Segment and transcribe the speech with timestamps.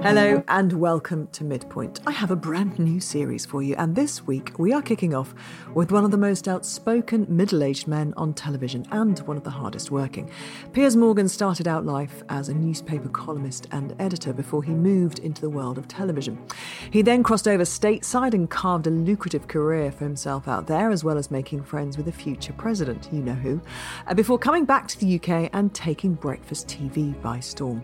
[0.00, 1.98] Hello and welcome to Midpoint.
[2.06, 5.34] I have a brand new series for you, and this week we are kicking off
[5.74, 9.50] with one of the most outspoken middle aged men on television and one of the
[9.50, 10.30] hardest working.
[10.72, 15.40] Piers Morgan started out life as a newspaper columnist and editor before he moved into
[15.40, 16.38] the world of television.
[16.92, 21.02] He then crossed over stateside and carved a lucrative career for himself out there, as
[21.02, 23.60] well as making friends with a future president, you know who,
[24.06, 27.82] uh, before coming back to the UK and taking breakfast TV by storm.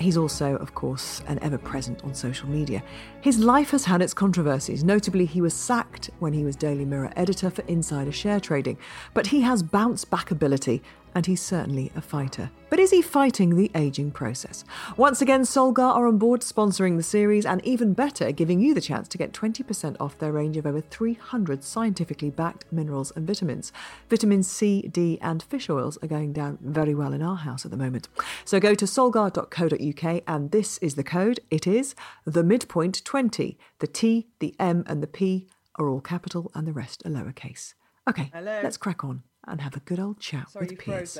[0.00, 2.82] He's also, of course, an ever present on social media.
[3.20, 4.82] His life has had its controversies.
[4.82, 8.78] Notably, he was sacked when he was Daily Mirror editor for insider share trading.
[9.12, 10.82] But he has bounce back ability
[11.14, 12.50] and he's certainly a fighter.
[12.68, 14.64] But is he fighting the aging process?
[14.96, 18.80] Once again, Solgar are on board sponsoring the series, and even better, giving you the
[18.80, 23.72] chance to get 20% off their range of over 300 scientifically backed minerals and vitamins.
[24.08, 27.70] Vitamin C, D, and fish oils are going down very well in our house at
[27.70, 28.08] the moment.
[28.44, 31.40] So go to solgar.co.uk, and this is the code.
[31.50, 33.58] It is the midpoint 20.
[33.80, 37.74] The T, the M, and the P are all capital, and the rest are lowercase.
[38.08, 38.60] Okay, Hello.
[38.62, 41.18] let's crack on and have a good old chat Sorry, with you Piers.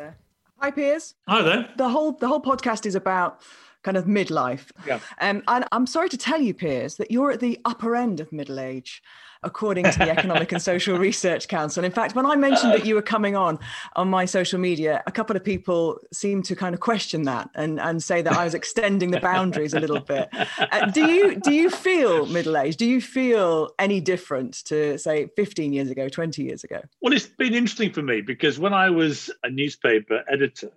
[0.58, 1.14] Hi, Piers.
[1.26, 1.70] Hi there.
[1.76, 3.40] The whole the whole podcast is about
[3.82, 4.70] kind of midlife.
[4.86, 5.00] Yeah.
[5.20, 8.32] Um, and I'm sorry to tell you, Piers, that you're at the upper end of
[8.32, 9.02] middle age,
[9.42, 11.82] according to the Economic and Social Research Council.
[11.82, 13.58] In fact, when I mentioned that you were coming on
[13.96, 17.80] on my social media, a couple of people seemed to kind of question that and,
[17.80, 20.28] and say that I was extending the boundaries a little bit.
[20.58, 22.76] Uh, do you do you feel middle age?
[22.76, 26.82] Do you feel any different to say 15 years ago, 20 years ago?
[27.00, 30.70] Well, it's been interesting for me because when I was a newspaper editor,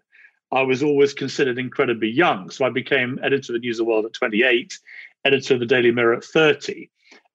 [0.53, 2.52] I was always considered incredibly young.
[2.52, 4.78] So I became editor of the News of the World at 28,
[5.25, 6.90] editor of the Daily Mirror at 30.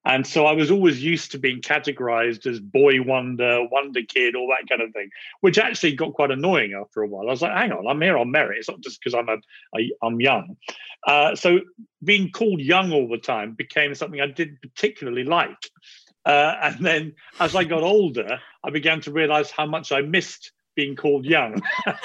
[0.04, 4.48] And so I was always used to being categorized as boy wonder, wonder kid, all
[4.48, 7.28] that kind of thing, which actually got quite annoying after a while.
[7.28, 8.58] I was like, hang on, I'm here on merit.
[8.58, 9.36] It's not just because I'm a,
[9.76, 10.56] a I'm young.
[11.06, 11.60] Uh, so
[12.02, 15.58] being called young all the time became something I didn't particularly like.
[16.24, 20.52] Uh, and then as I got older, I began to realize how much I missed
[20.78, 21.60] being called young.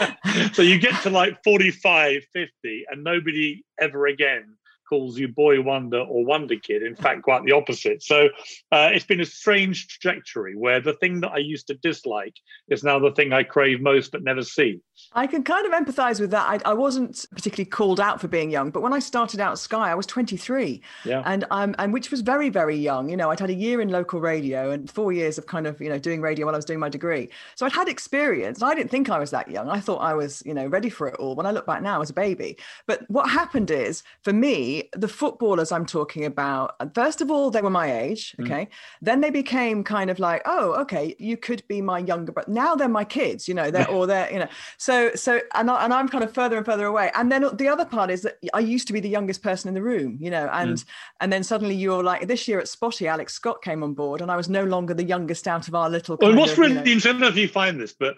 [0.54, 4.56] so you get to like 45, 50, and nobody ever again
[4.90, 6.82] calls you boy wonder or wonder kid.
[6.82, 8.02] In fact, quite the opposite.
[8.02, 8.30] So
[8.72, 12.36] uh, it's been a strange trajectory where the thing that I used to dislike
[12.68, 14.82] is now the thing I crave most but never see.
[15.14, 16.64] I can kind of empathize with that.
[16.66, 19.92] I, I wasn't particularly called out for being young, but when I started out Sky,
[19.92, 21.24] I was 23, Yeah.
[21.26, 23.10] and um, and which was very very young.
[23.10, 25.82] You know, I'd had a year in local radio and four years of kind of
[25.82, 27.30] you know doing radio while I was doing my degree.
[27.56, 28.62] So I'd had experience.
[28.62, 29.70] I didn't think I was that young.
[29.70, 31.36] I thought I was you know ready for it all.
[31.36, 32.58] When I look back now, as a baby.
[32.86, 36.76] But what happened is for me, the footballers I'm talking about.
[36.94, 38.36] First of all, they were my age.
[38.42, 38.68] Okay,
[39.02, 42.52] then they became kind of like, oh, okay, you could be my younger brother.
[42.52, 43.48] Now they're my kids.
[43.48, 44.48] You know, they're or they're you know.
[44.84, 47.10] So so and I, and I'm kind of further and further away.
[47.16, 49.76] And then the other part is that I used to be the youngest person in
[49.76, 50.18] the room.
[50.20, 50.86] You know, and mm.
[51.22, 54.30] and then suddenly you're like this year at Spotty, Alex Scott came on board, and
[54.30, 56.18] I was no longer the youngest out of our little.
[56.20, 58.18] Well, what's of, you really know- interesting, I don't know if you find this, but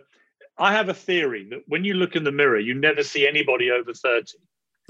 [0.57, 3.69] I have a theory that when you look in the mirror, you never see anybody
[3.69, 4.31] over 30.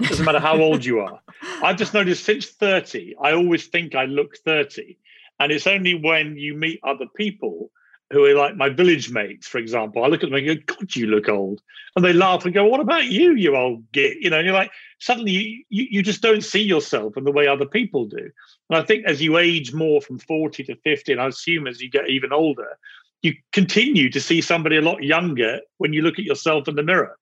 [0.00, 1.20] Doesn't matter how old you are.
[1.62, 4.96] I've just noticed since 30, I always think I look 30.
[5.40, 7.70] And it's only when you meet other people
[8.12, 10.94] who are like my village mates, for example, I look at them and go, God,
[10.94, 11.60] you look old.
[11.94, 14.18] And they laugh and go, What about you, you old git?
[14.20, 17.46] You know, you're like, suddenly you, you, you just don't see yourself in the way
[17.46, 18.30] other people do.
[18.70, 21.80] And I think as you age more from 40 to 50, and I assume as
[21.80, 22.78] you get even older,
[23.22, 26.82] you continue to see somebody a lot younger when you look at yourself in the
[26.82, 27.18] mirror.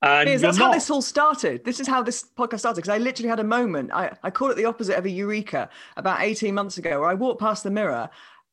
[0.00, 1.64] And you're that's how this all started.
[1.64, 3.90] This is how this podcast started because I literally had a moment.
[3.92, 7.14] I, I call it the opposite of a eureka about 18 months ago where I
[7.14, 8.08] walked past the mirror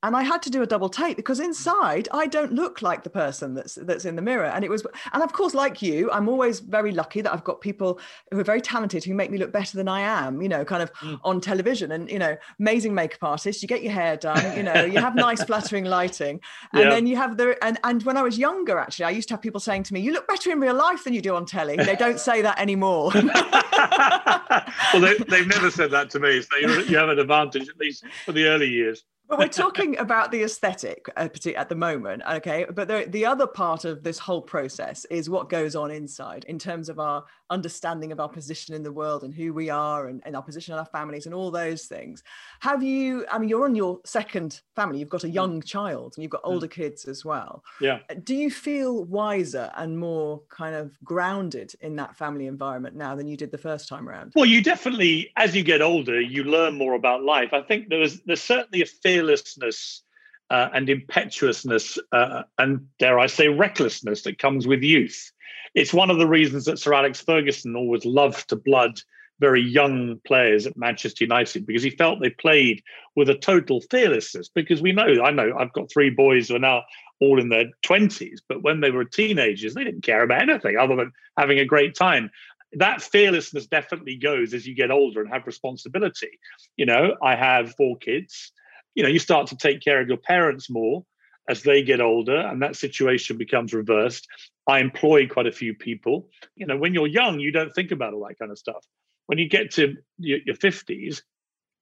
[0.05, 3.09] and I had to do a double take because inside I don't look like the
[3.09, 4.45] person that's that's in the mirror.
[4.45, 7.59] And it was and of course, like you, I'm always very lucky that I've got
[7.59, 7.99] people
[8.31, 10.83] who are very talented who make me look better than I am, you know, kind
[10.83, 11.19] of Mm.
[11.23, 14.85] on television and you know, amazing makeup artists, you get your hair done, you know,
[14.85, 16.39] you have nice flattering lighting.
[16.73, 16.89] And Yeah.
[16.91, 19.41] then you have the and and when I was younger, actually, I used to have
[19.41, 21.77] people saying to me, You look better in real life than you do on telly.
[21.77, 23.11] They don't say that anymore.
[24.93, 26.41] well, they, they've never said that to me.
[26.41, 29.03] So you, you have an advantage, at least for the early years.
[29.27, 32.65] But we're talking about the aesthetic uh, at the moment, okay?
[32.71, 36.59] But the, the other part of this whole process is what goes on inside in
[36.59, 40.21] terms of our understanding of our position in the world and who we are and,
[40.25, 42.23] and our position in our families and all those things.
[42.61, 45.65] Have you, I mean, you're on your second family, you've got a young mm.
[45.65, 46.51] child and you've got mm.
[46.51, 47.63] older kids as well.
[47.79, 47.99] Yeah.
[48.09, 53.15] Uh, do you feel wiser and more kind of grounded in that family environment now
[53.15, 54.33] than you did the first time around?
[54.35, 57.53] Well, you definitely, as you get older, you learn more about life.
[57.53, 60.01] I think there was, there's certainly a fearlessness
[60.49, 65.31] uh, and impetuousness uh, and dare I say recklessness that comes with youth.
[65.73, 68.99] It's one of the reasons that Sir Alex Ferguson always loved to blood
[69.39, 72.81] very young players at Manchester United because he felt they played
[73.17, 74.47] with a total fearlessness.
[74.47, 76.83] Because we know, I know, I've got three boys who are now
[77.19, 80.95] all in their 20s, but when they were teenagers, they didn't care about anything other
[80.95, 82.29] than having a great time
[82.75, 86.39] that fearlessness definitely goes as you get older and have responsibility.
[86.75, 88.51] You know, I have four kids
[88.95, 91.05] you know you start to take care of your parents more
[91.47, 94.27] as they get older and that situation becomes reversed.
[94.67, 96.29] I employ quite a few people.
[96.55, 98.85] You know when you're young you don't think about all that kind of stuff.
[99.27, 101.21] When you get to your, your 50s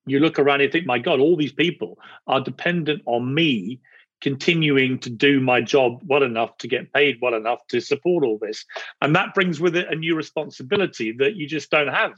[0.06, 3.80] you look around and you think my god all these people are dependent on me
[4.24, 8.39] continuing to do my job well enough to get paid well enough to support all
[8.42, 8.63] this.
[9.01, 12.13] And that brings with it a new responsibility that you just don't have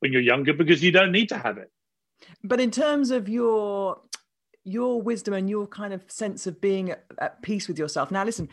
[0.00, 1.70] when you're younger because you don't need to have it.
[2.44, 4.00] But in terms of your
[4.66, 8.10] your wisdom and your kind of sense of being at, at peace with yourself.
[8.10, 8.48] Now, listen,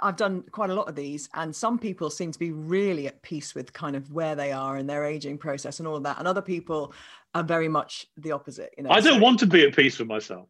[0.00, 3.20] I've done quite a lot of these, and some people seem to be really at
[3.22, 6.18] peace with kind of where they are and their aging process and all of that,
[6.18, 6.92] and other people
[7.34, 8.72] are very much the opposite.
[8.76, 10.48] You know, I don't so, want to be at peace with myself.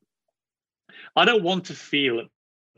[1.16, 2.26] I don't want to feel at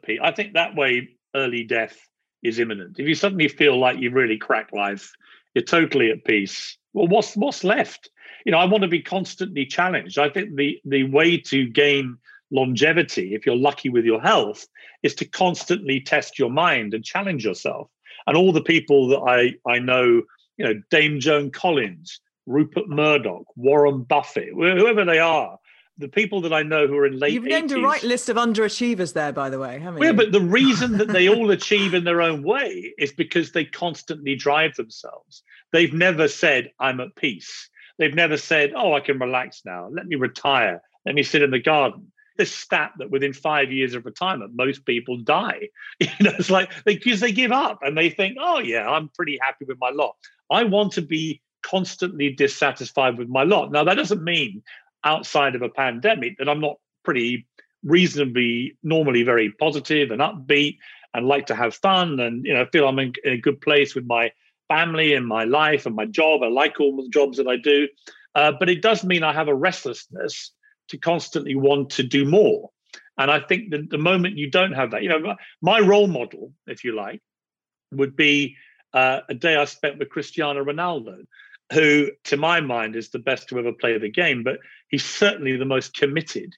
[0.04, 0.20] peace.
[0.22, 1.98] I think that way early death
[2.42, 2.98] is imminent.
[2.98, 5.12] If you suddenly feel like you've really cracked life,
[5.54, 6.76] you're totally at peace.
[6.92, 8.10] Well, what's what's left?
[8.44, 10.19] you know, I want to be constantly challenged.
[10.19, 12.16] I think the the way to gain
[12.50, 14.66] longevity, if you're lucky with your health,
[15.02, 17.90] is to constantly test your mind and challenge yourself.
[18.26, 20.22] And all the people that I I know,
[20.56, 25.58] you know, Dame Joan Collins, Rupert Murdoch, Warren Buffett, whoever they are,
[26.00, 28.29] the people that I know who are in late You've named 80s, a right list
[28.29, 30.17] of underachievers there, by the way, haven't yeah, you?
[30.17, 34.35] but the reason that they all achieve in their own way is because they constantly
[34.35, 35.43] drive themselves.
[35.73, 37.69] They've never said, I'm at peace.
[37.99, 39.88] They've never said, oh, I can relax now.
[39.93, 40.82] Let me retire.
[41.05, 42.12] Let me sit in the garden.
[42.37, 45.69] This stat that within five years of retirement, most people die.
[46.00, 49.11] You know, it's like because they, they give up and they think, oh, yeah, I'm
[49.11, 50.17] pretty happy with my lot.
[50.50, 53.70] I want to be constantly dissatisfied with my lot.
[53.70, 54.62] Now, that doesn't mean
[55.05, 57.47] outside of a pandemic that I'm not pretty
[57.82, 60.76] reasonably normally very positive and upbeat
[61.14, 63.94] and like to have fun and you know feel I'm in, in a good place
[63.94, 64.32] with my
[64.69, 66.43] family and my life and my job.
[66.43, 67.88] I like all the jobs that I do.
[68.35, 70.52] Uh, but it does mean I have a restlessness
[70.88, 72.70] to constantly want to do more.
[73.19, 76.52] And I think that the moment you don't have that, you know, my role model,
[76.67, 77.20] if you like,
[77.93, 78.56] would be
[78.94, 81.26] uh, a day I spent with Cristiano Ronaldo,
[81.72, 84.58] who, to my mind, is the best to ever play the game, but
[84.88, 86.55] he's certainly the most committed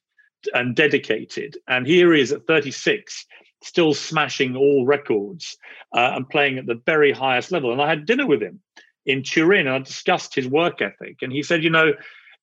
[0.54, 1.56] and dedicated.
[1.68, 3.26] And here he is at 36,
[3.62, 5.56] still smashing all records
[5.94, 7.72] uh, and playing at the very highest level.
[7.72, 8.60] And I had dinner with him
[9.06, 11.18] in Turin and I discussed his work ethic.
[11.22, 11.92] And he said, you know,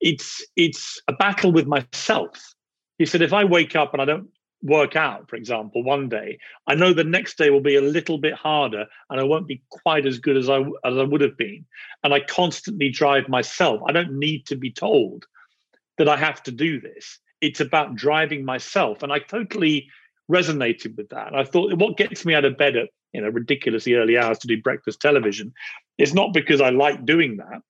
[0.02, 2.54] it's it's a battle with myself.
[2.98, 4.30] He said, if I wake up and I don't
[4.62, 8.18] work out, for example, one day, I know the next day will be a little
[8.18, 11.38] bit harder and I won't be quite as good as I as I would have
[11.38, 11.66] been.
[12.04, 13.82] And I constantly drive myself.
[13.88, 15.26] I don't need to be told
[15.98, 17.20] that I have to do this.
[17.42, 19.04] It's about driving myself.
[19.04, 19.90] And I totally
[20.30, 21.28] resonated with that.
[21.28, 24.40] And I thought, what gets me out of bed at you know ridiculously early hours
[24.40, 25.54] to do breakfast television
[25.98, 27.62] is not because I like doing that.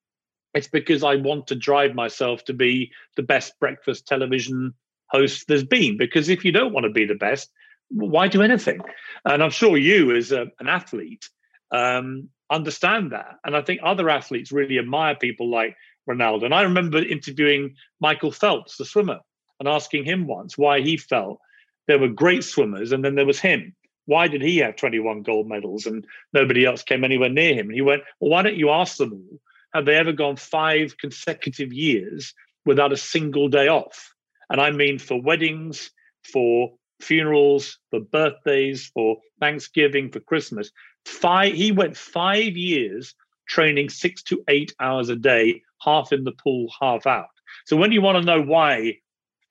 [0.53, 4.73] It's because I want to drive myself to be the best breakfast television
[5.11, 5.97] host there's been.
[5.97, 7.49] Because if you don't want to be the best,
[7.89, 8.79] why do anything?
[9.25, 11.27] And I'm sure you, as a, an athlete,
[11.71, 13.35] um, understand that.
[13.45, 15.75] And I think other athletes really admire people like
[16.09, 16.45] Ronaldo.
[16.45, 19.19] And I remember interviewing Michael Phelps, the swimmer,
[19.59, 21.39] and asking him once why he felt
[21.87, 23.75] there were great swimmers, and then there was him.
[24.05, 27.67] Why did he have 21 gold medals and nobody else came anywhere near him?
[27.67, 29.39] And he went, Well, why don't you ask them all?
[29.73, 32.33] Have they ever gone five consecutive years
[32.65, 34.13] without a single day off?
[34.49, 35.91] And I mean for weddings,
[36.23, 40.71] for funerals, for birthdays, for Thanksgiving, for Christmas.
[41.05, 43.15] Five, he went five years
[43.47, 47.29] training six to eight hours a day, half in the pool, half out.
[47.65, 48.99] So when you want to know why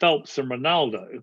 [0.00, 1.22] Phelps and Ronaldo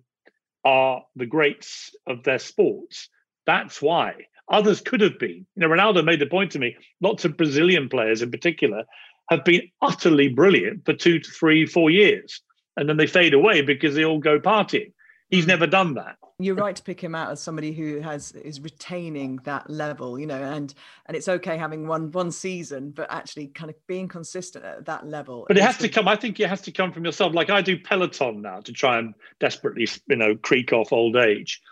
[0.64, 3.08] are the greats of their sports.
[3.46, 4.14] That's why.
[4.50, 5.46] Others could have been.
[5.54, 8.84] You know, Ronaldo made the point to me, lots of Brazilian players in particular
[9.30, 12.42] have been utterly brilliant for two to three, four years.
[12.76, 14.92] And then they fade away because they all go partying.
[15.30, 15.50] He's hmm.
[15.50, 19.38] never done that you're right to pick him out as somebody who has is retaining
[19.44, 20.74] that level you know and
[21.06, 25.06] and it's okay having one one season but actually kind of being consistent at that
[25.06, 27.50] level but it has to come i think it has to come from yourself like
[27.50, 31.62] i do peloton now to try and desperately you know creak off old age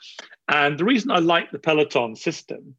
[0.49, 2.75] and the reason i like the peloton system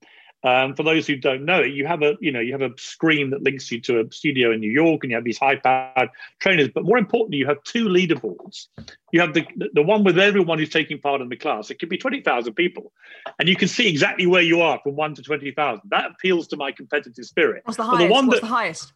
[0.46, 2.72] um, for those who don't know it, you have a you know you have a
[2.78, 6.10] screen that links you to a studio in New York, and you have these high-powered
[6.40, 6.70] trainers.
[6.74, 8.68] But more importantly, you have two leaderboards.
[9.12, 11.72] You have the the one with everyone who's taking part in the class.
[11.72, 12.94] It could be twenty thousand people,
[13.40, 15.90] and you can see exactly where you are from one to twenty thousand.
[15.90, 17.64] That appeals to my competitive spirit.
[17.66, 18.08] What's the highest?
[18.08, 18.94] The What's that, the highest?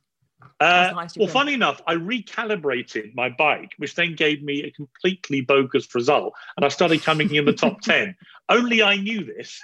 [0.62, 5.94] Uh, well, funny enough, I recalibrated my bike, which then gave me a completely bogus
[5.96, 8.16] result, and I started coming in the top ten.
[8.50, 9.60] Only I knew this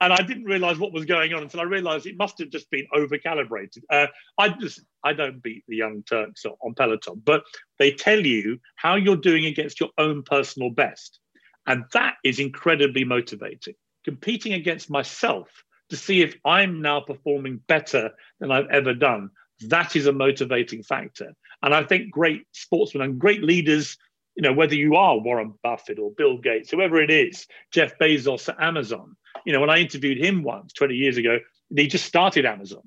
[0.00, 2.70] and I didn't realize what was going on until I realized it must have just
[2.70, 3.84] been over calibrated.
[3.90, 4.06] Uh,
[4.38, 7.42] I just I don't beat the young Turks on Peloton, but
[7.78, 11.20] they tell you how you're doing against your own personal best,
[11.66, 13.74] and that is incredibly motivating.
[14.04, 15.48] Competing against myself
[15.90, 19.30] to see if I'm now performing better than I've ever done.
[19.68, 23.98] That is a motivating factor, and I think great sportsmen and great leaders
[24.36, 28.48] you know, whether you are Warren Buffett or Bill Gates, whoever it is, Jeff Bezos
[28.48, 31.38] at Amazon, you know, when I interviewed him once 20 years ago,
[31.74, 32.82] he just started Amazon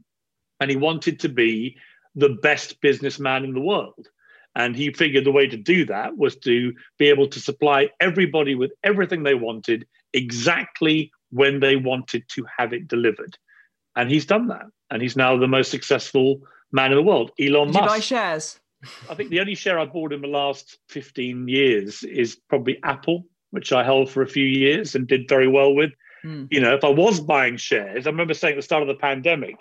[0.60, 1.78] and he wanted to be
[2.16, 4.08] the best businessman in the world.
[4.56, 8.54] And he figured the way to do that was to be able to supply everybody
[8.54, 13.36] with everything they wanted exactly when they wanted to have it delivered.
[13.96, 14.66] And he's done that.
[14.92, 17.32] And he's now the most successful man in the world.
[17.40, 17.84] Elon Did Musk.
[17.84, 18.60] You buy shares?
[19.10, 23.26] I think the only share I bought in the last 15 years is probably Apple,
[23.52, 25.92] which I held for a few years and did very well with.
[26.26, 26.48] Mm.
[26.52, 28.96] You know, if I was buying shares, I remember saying at the start of the
[28.96, 29.56] pandemic,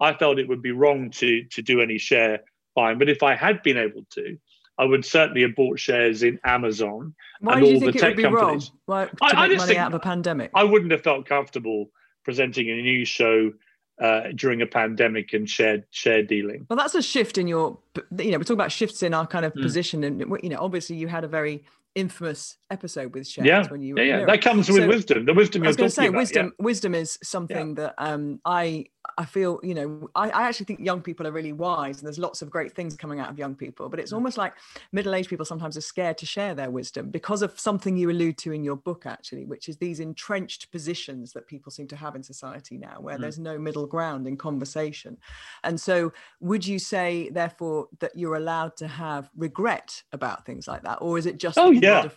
[0.00, 2.40] I felt it would be wrong to to do any share
[2.74, 2.98] buying.
[2.98, 4.38] But if I had been able to,
[4.78, 8.70] I would certainly have bought shares in Amazon Why and all the tech companies.
[8.84, 10.50] Why, I, I just think out of a pandemic?
[10.54, 11.86] I wouldn't have felt comfortable
[12.24, 13.52] presenting a news show
[14.00, 16.66] uh, during a pandemic and shared share dealing.
[16.68, 17.78] Well, that's a shift in your,
[18.18, 19.62] you know, we're talking about shifts in our kind of mm.
[19.62, 21.64] position, and you know, obviously you had a very
[21.96, 23.66] infamous episode with shares yeah.
[23.68, 24.24] when you yeah, yeah.
[24.26, 26.64] that comes with so, wisdom the wisdom I was going to say about, wisdom yeah.
[26.64, 27.74] wisdom is something yeah.
[27.74, 28.84] that um I
[29.18, 32.18] I feel, you know, I, I, actually think young people are really wise and there's
[32.18, 34.16] lots of great things coming out of young people, but it's mm.
[34.16, 34.54] almost like
[34.92, 38.52] middle-aged people sometimes are scared to share their wisdom because of something you allude to
[38.52, 42.22] in your book, actually, which is these entrenched positions that people seem to have in
[42.22, 43.20] society now, where mm.
[43.20, 45.16] there's no middle ground in conversation.
[45.64, 50.82] And so would you say, therefore, that you're allowed to have regret about things like
[50.82, 50.98] that?
[51.00, 51.58] Or is it just...
[51.58, 52.08] Oh, yeah.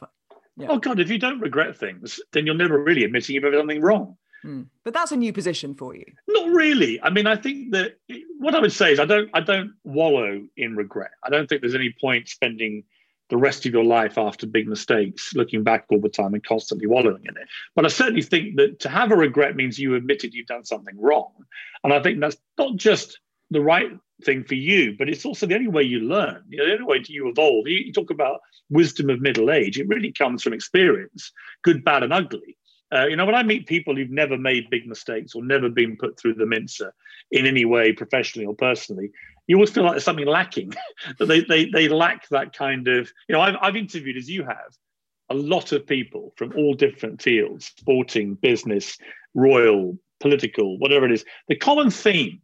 [0.58, 0.68] yeah.
[0.70, 3.62] Oh, God, if you don't regret things, then you're never really admitting you've ever done
[3.62, 4.18] something wrong.
[4.46, 4.68] Mm.
[4.84, 6.06] But that's a new position for you.
[6.28, 7.02] Not really.
[7.02, 7.98] I mean, I think that
[8.38, 11.12] what I would say is I don't I don't wallow in regret.
[11.24, 12.84] I don't think there's any point spending
[13.30, 16.88] the rest of your life after big mistakes looking back all the time and constantly
[16.88, 17.48] wallowing in it.
[17.76, 21.00] But I certainly think that to have a regret means you admitted you've done something
[21.00, 21.32] wrong.
[21.84, 23.20] And I think that's not just
[23.52, 23.92] the right
[24.24, 26.86] thing for you, but it's also the only way you learn, you know, the only
[26.86, 27.68] way you evolve.
[27.68, 31.32] You, you talk about wisdom of middle age, it really comes from experience,
[31.64, 32.58] good, bad, and ugly.
[32.94, 35.96] Uh, you know, when I meet people who've never made big mistakes or never been
[35.96, 36.94] put through the mincer
[37.32, 39.12] in any way, professionally or personally,
[39.48, 40.74] you always feel like there's something lacking.
[41.20, 43.12] that they, they they lack that kind of.
[43.28, 44.76] You know, I've I've interviewed as you have
[45.30, 48.98] a lot of people from all different fields, sporting, business,
[49.36, 51.26] royal, political, whatever it is.
[51.48, 52.42] The common theme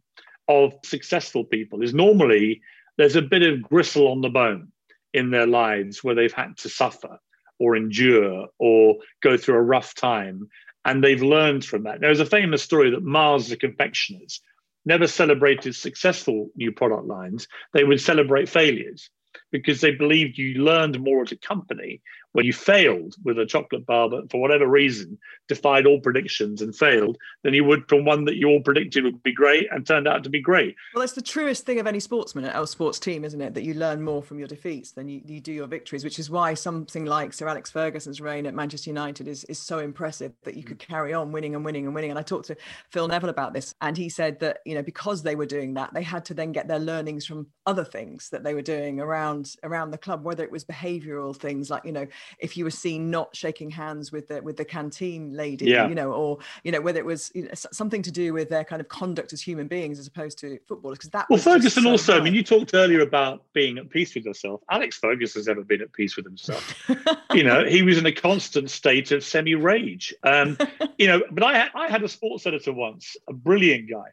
[0.48, 2.60] of successful people is normally
[2.96, 4.72] there's a bit of gristle on the bone
[5.12, 7.18] in their lives where they've had to suffer
[7.58, 10.48] or endure or go through a rough time.
[10.84, 12.00] And they've learned from that.
[12.00, 14.40] There's a famous story that Mars, the confectioners,
[14.84, 17.48] never celebrated successful new product lines.
[17.72, 19.10] They would celebrate failures
[19.50, 22.02] because they believed you learned more as a company
[22.36, 26.76] when you failed with a chocolate bar, but for whatever reason defied all predictions and
[26.76, 30.06] failed, than you would from one that you all predicted would be great and turned
[30.06, 30.76] out to be great.
[30.94, 33.54] Well, that's the truest thing of any sportsman or sports team, isn't it?
[33.54, 36.28] That you learn more from your defeats than you, you do your victories, which is
[36.28, 40.56] why something like Sir Alex Ferguson's reign at Manchester United is, is so impressive that
[40.56, 42.10] you could carry on winning and winning and winning.
[42.10, 42.56] And I talked to
[42.90, 45.94] Phil Neville about this, and he said that, you know, because they were doing that,
[45.94, 49.54] they had to then get their learnings from other things that they were doing around
[49.62, 52.06] around the club, whether it was behavioural things like, you know,
[52.38, 55.88] if you were seen not shaking hands with the with the canteen lady, yeah.
[55.88, 58.64] you know, or you know whether it was you know, something to do with their
[58.64, 60.98] kind of conduct as human beings as opposed to footballers.
[60.98, 62.12] Because that well, Ferguson so also.
[62.12, 62.18] High.
[62.18, 64.60] I mean, you talked earlier about being at peace with yourself.
[64.70, 66.88] Alex Ferguson has ever been at peace with himself.
[67.32, 70.14] you know, he was in a constant state of semi rage.
[70.22, 70.58] Um,
[70.98, 74.10] you know, but I I had a sports editor once, a brilliant guy.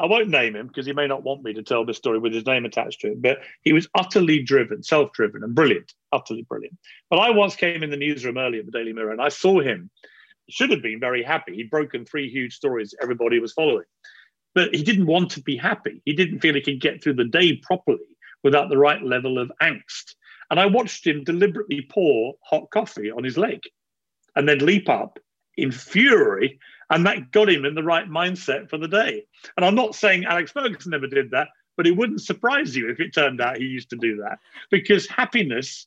[0.00, 2.32] I won't name him because he may not want me to tell this story with
[2.32, 6.42] his name attached to it, but he was utterly driven, self driven, and brilliant, utterly
[6.42, 6.78] brilliant.
[7.10, 9.60] But I once came in the newsroom early at the Daily Mirror and I saw
[9.60, 9.90] him.
[10.46, 11.54] He should have been very happy.
[11.54, 13.84] He'd broken three huge stories everybody was following.
[14.54, 16.00] But he didn't want to be happy.
[16.06, 17.98] He didn't feel he could get through the day properly
[18.42, 20.14] without the right level of angst.
[20.50, 23.60] And I watched him deliberately pour hot coffee on his leg
[24.34, 25.18] and then leap up
[25.56, 26.58] in fury.
[26.90, 29.24] And that got him in the right mindset for the day.
[29.56, 33.00] And I'm not saying Alex Ferguson never did that, but it wouldn't surprise you if
[33.00, 34.38] it turned out he used to do that
[34.70, 35.86] because happiness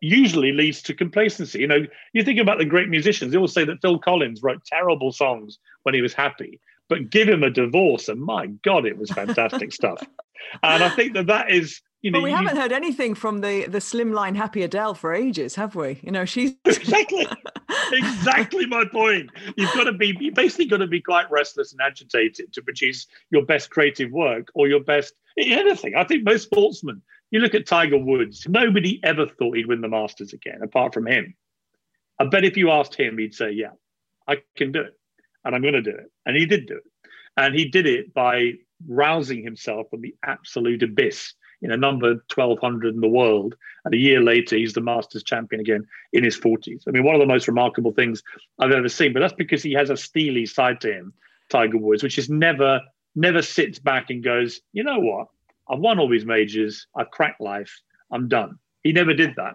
[0.00, 1.60] usually leads to complacency.
[1.60, 4.64] You know, you think about the great musicians, they all say that Phil Collins wrote
[4.64, 8.96] terrible songs when he was happy, but give him a divorce, and my God, it
[8.96, 10.02] was fantastic stuff.
[10.62, 13.40] And I think that that is you know, but we you, haven't heard anything from
[13.40, 15.98] the the slimline happy Adele for ages, have we?
[16.02, 17.26] You know, she's exactly
[17.92, 19.30] exactly my point.
[19.56, 23.06] You've got to be you basically got to be quite restless and agitated to produce
[23.30, 25.94] your best creative work or your best anything.
[25.96, 27.02] I think most sportsmen.
[27.30, 28.46] You look at Tiger Woods.
[28.48, 31.34] Nobody ever thought he'd win the Masters again, apart from him.
[32.18, 33.72] I bet if you asked him, he'd say, "Yeah,
[34.26, 34.94] I can do it,
[35.44, 38.14] and I'm going to do it," and he did do it, and he did it
[38.14, 38.52] by
[38.86, 43.56] rousing himself from the absolute abyss you know, number 1200 in the world.
[43.84, 46.82] And a year later, he's the Masters champion again in his 40s.
[46.86, 48.22] I mean, one of the most remarkable things
[48.58, 51.12] I've ever seen, but that's because he has a steely side to him,
[51.50, 52.80] Tiger Woods, which is never,
[53.14, 55.28] never sits back and goes, you know what?
[55.68, 56.86] I've won all these majors.
[56.96, 57.80] I've cracked life.
[58.10, 58.58] I'm done.
[58.82, 59.54] He never did that.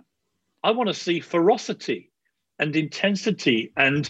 [0.63, 2.11] I want to see ferocity
[2.59, 4.09] and intensity and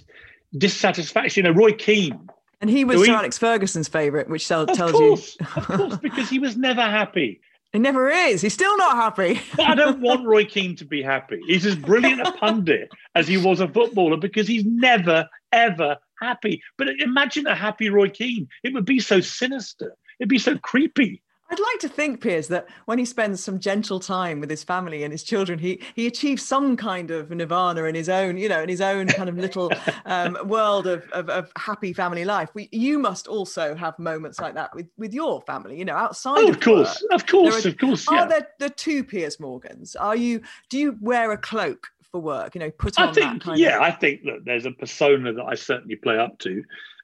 [0.58, 1.46] dissatisfaction.
[1.46, 2.30] You know, Roy Keane.
[2.62, 5.48] And he was Alex Ferguson's favourite, which tells course, you.
[5.58, 7.42] of course, because he was never happy.
[7.74, 8.42] He never is.
[8.42, 9.42] He's still not happy.
[9.60, 11.42] I don't want Roy Keane to be happy.
[11.48, 16.62] He's as brilliant a pundit as he was a footballer because he's never, ever happy.
[16.78, 18.48] But imagine a happy Roy Keane.
[18.64, 19.96] It would be so sinister.
[20.20, 21.24] It'd be so creepy.
[21.54, 25.04] I'd like to think, Piers, that when he spends some gentle time with his family
[25.04, 28.64] and his children, he he achieves some kind of nirvana in his own, you know,
[28.64, 29.72] in his own kind of little
[30.06, 32.50] um, world of, of, of, happy family life.
[32.56, 36.40] We, you must also have moments like that with, with your family, you know, outside.
[36.40, 37.22] Oh, of, of course, work.
[37.22, 38.08] of course, are, of course.
[38.10, 38.24] Yeah.
[38.24, 39.96] Are there the two Piers Morgans?
[39.96, 40.42] Are you?
[40.70, 42.56] Do you wear a cloak for work?
[42.56, 43.84] You know, put on I think, yeah, of...
[43.84, 46.64] I think that there's a persona that I certainly play up to.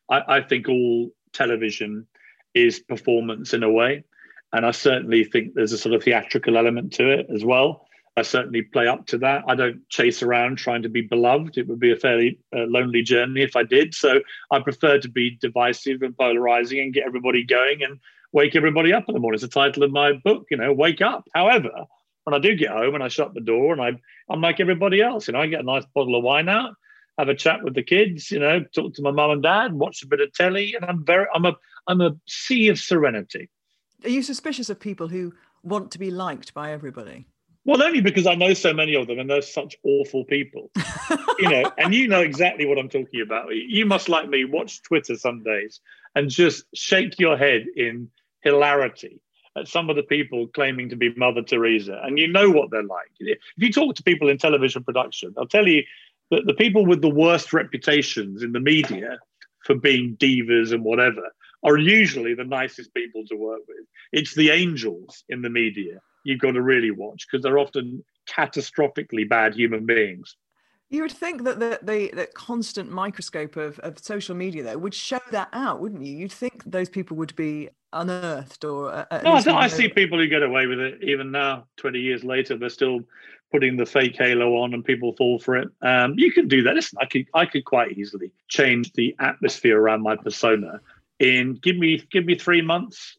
[0.09, 2.07] I, I think all television
[2.55, 4.05] is performance in a way.
[4.51, 7.85] And I certainly think there's a sort of theatrical element to it as well.
[8.17, 9.43] I certainly play up to that.
[9.47, 11.57] I don't chase around trying to be beloved.
[11.57, 13.95] It would be a fairly uh, lonely journey if I did.
[13.95, 17.99] So I prefer to be divisive and polarizing and get everybody going and
[18.33, 19.35] wake everybody up in the morning.
[19.35, 21.27] It's the title of my book, you know, wake up.
[21.33, 21.69] However,
[22.25, 23.91] when I do get home and I shut the door and I,
[24.29, 26.73] I'm like everybody else, you know, I get a nice bottle of wine out,
[27.17, 30.03] have a chat with the kids, you know, talk to my mum and dad, watch
[30.03, 31.55] a bit of telly, and I'm very, I'm a,
[31.88, 33.49] I'm a sea of serenity.
[34.03, 35.33] Are you suspicious of people who
[35.63, 37.27] want to be liked by everybody?
[37.65, 40.71] Well, only because I know so many of them, and they're such awful people.
[41.39, 43.49] you know, and you know exactly what I'm talking about.
[43.53, 45.81] You must, like me, watch Twitter some days
[46.15, 48.09] and just shake your head in
[48.41, 49.19] hilarity
[49.57, 52.83] at some of the people claiming to be Mother Teresa, and you know what they're
[52.83, 53.12] like.
[53.19, 55.83] If you talk to people in television production, I'll tell you
[56.31, 59.17] that the people with the worst reputations in the media
[59.65, 63.85] for being divas and whatever are usually the nicest people to work with.
[64.11, 69.27] It's the angels in the media you've got to really watch because they're often catastrophically
[69.27, 70.35] bad human beings.
[70.89, 74.95] You would think that the, the, the, constant microscope of, of social media, though, would
[74.95, 76.17] show that out, wouldn't you?
[76.17, 78.91] You'd think those people would be unearthed or.
[78.91, 82.23] Uh, no, I, I see people who get away with it even now, 20 years
[82.23, 82.57] later.
[82.57, 83.01] They're still
[83.51, 85.69] putting the fake halo on and people fall for it.
[85.83, 86.73] Um, you can do that.
[86.73, 90.81] Listen, I could, I could quite easily change the atmosphere around my persona
[91.19, 93.17] in give me give me three months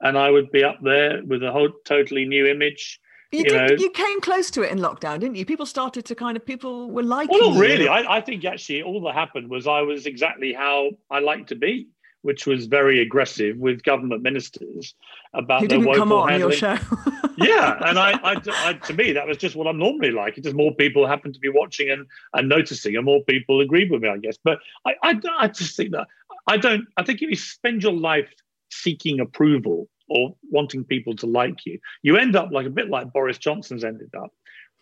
[0.00, 3.00] and I would be up there with a whole totally new image.
[3.32, 3.76] You, you did, know.
[3.78, 5.44] you came close to it in lockdown, didn't you?
[5.44, 7.38] People started to kind of people were liking.
[7.38, 7.86] Well, not really.
[7.86, 11.54] I, I, think actually all that happened was I was exactly how I like to
[11.54, 11.86] be,
[12.22, 14.94] which was very aggressive with government ministers
[15.32, 16.58] about Who their didn't come on handling.
[16.58, 16.76] your show.
[17.36, 20.36] yeah, and I, I, I, to me, that was just what I'm normally like.
[20.36, 23.92] It just more people happen to be watching and, and noticing, and more people agreed
[23.92, 24.38] with me, I guess.
[24.42, 26.08] But I, I, I just think that
[26.50, 26.88] I don't.
[26.96, 28.28] I think if you spend your life
[28.72, 33.12] seeking approval or wanting people to like you, you end up like a bit like
[33.12, 34.32] Boris Johnson's ended up,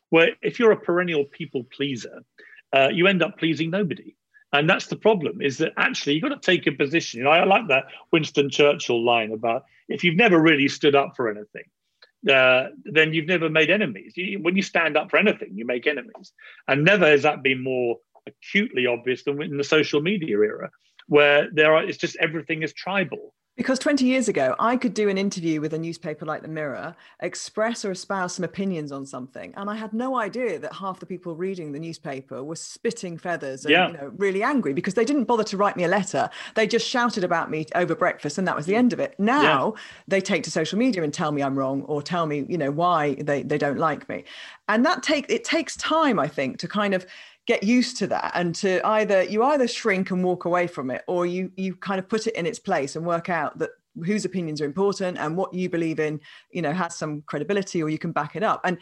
[0.08, 2.22] where if you're a perennial people pleaser,
[2.74, 4.16] uh, you end up pleasing nobody.
[4.54, 7.18] And that's the problem is that actually you've got to take a position.
[7.18, 11.12] You know, I like that Winston Churchill line about if you've never really stood up
[11.16, 11.64] for anything,
[12.32, 14.14] uh, then you've never made enemies.
[14.16, 16.32] You, when you stand up for anything, you make enemies.
[16.66, 20.70] And never has that been more acutely obvious than in the social media era,
[21.08, 25.08] where there are it's just everything is tribal Because 20 years ago, I could do
[25.08, 29.52] an interview with a newspaper like The Mirror, express or espouse some opinions on something,
[29.56, 33.64] and I had no idea that half the people reading the newspaper were spitting feathers
[33.64, 33.88] and Yeah.
[33.88, 36.30] you know, really angry because they didn't bother to write me a letter.
[36.54, 39.12] They just shouted about me over breakfast, and that was the end of it.
[39.18, 39.74] Now
[40.06, 42.70] they take to social media and tell me I'm wrong or tell me, you know,
[42.70, 44.22] why they, they don't like me.
[44.68, 47.06] And that take it takes time, I think, to kind of
[47.48, 51.02] get used to that and to either you either shrink and walk away from it
[51.08, 53.70] or you you kind of put it in its place and work out that
[54.04, 56.20] whose opinions are important and what you believe in
[56.52, 58.60] you know has some credibility or you can back it up.
[58.64, 58.76] And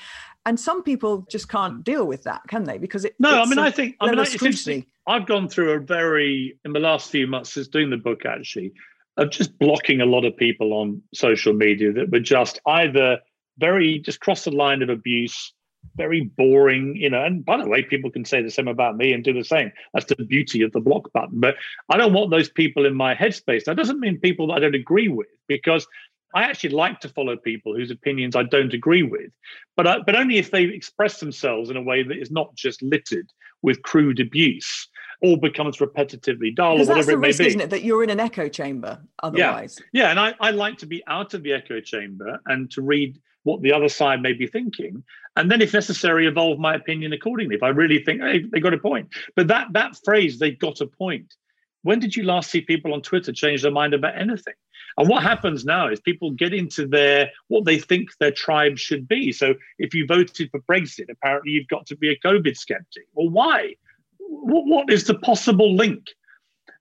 [0.47, 2.77] and some people just can't deal with that can they?
[2.77, 4.85] Because it No, I mean, i think i mean it's interesting.
[5.07, 8.73] i've gone through a very in the last few months since doing the book actually
[9.17, 13.21] of just blocking a lot of people on social media that were just either
[13.59, 15.53] very just cross the line of abuse,
[15.95, 17.23] very boring, you know.
[17.23, 19.73] And by the way, people can say the same about me and do the same.
[19.93, 21.41] That's the beauty of the block button.
[21.41, 21.57] But
[21.89, 23.65] I don't want those people in my headspace.
[23.65, 25.87] That doesn't mean people that I don't agree with because
[26.35, 29.31] I actually like to follow people whose opinions I don't agree with,
[29.77, 32.83] but I, but only if they express themselves in a way that is not just
[32.83, 34.89] littered with crude abuse
[35.23, 37.47] or becomes repetitively dull or whatever it may risk be.
[37.47, 40.77] isn't it that you're in an echo chamber otherwise Yeah, Yeah, and I, I like
[40.79, 44.33] to be out of the echo chamber and to read what the other side may
[44.33, 45.05] be thinking,
[45.37, 47.55] and then, if necessary, evolve my opinion accordingly.
[47.55, 50.81] If I really think hey, they got a point, but that that phrase "they got
[50.81, 51.35] a point."
[51.83, 54.55] When did you last see people on Twitter change their mind about anything?
[54.97, 59.07] And what happens now is people get into their what they think their tribe should
[59.07, 59.31] be.
[59.31, 63.05] So if you voted for Brexit, apparently you've got to be a COVID skeptic.
[63.15, 63.77] Well, why?
[64.19, 66.09] What, what is the possible link?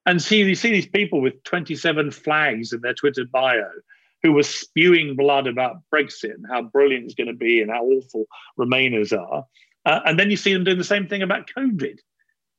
[0.08, 3.69] And see, you see these people with 27 flags in their Twitter bio
[4.26, 7.84] who were spewing blood about Brexit and how brilliant it's going to be and how
[7.84, 8.26] awful
[8.58, 9.46] Remainers are.
[9.86, 12.00] Uh, and then you see them doing the same thing about COVID,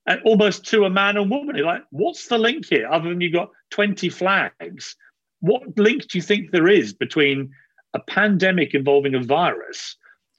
[0.06, 1.56] and almost to a man and woman.
[1.56, 2.88] You're like, what's the link here?
[2.88, 4.94] Other than you've got 20 flags,
[5.40, 7.50] what link do you think there is between
[7.94, 9.96] a pandemic involving a virus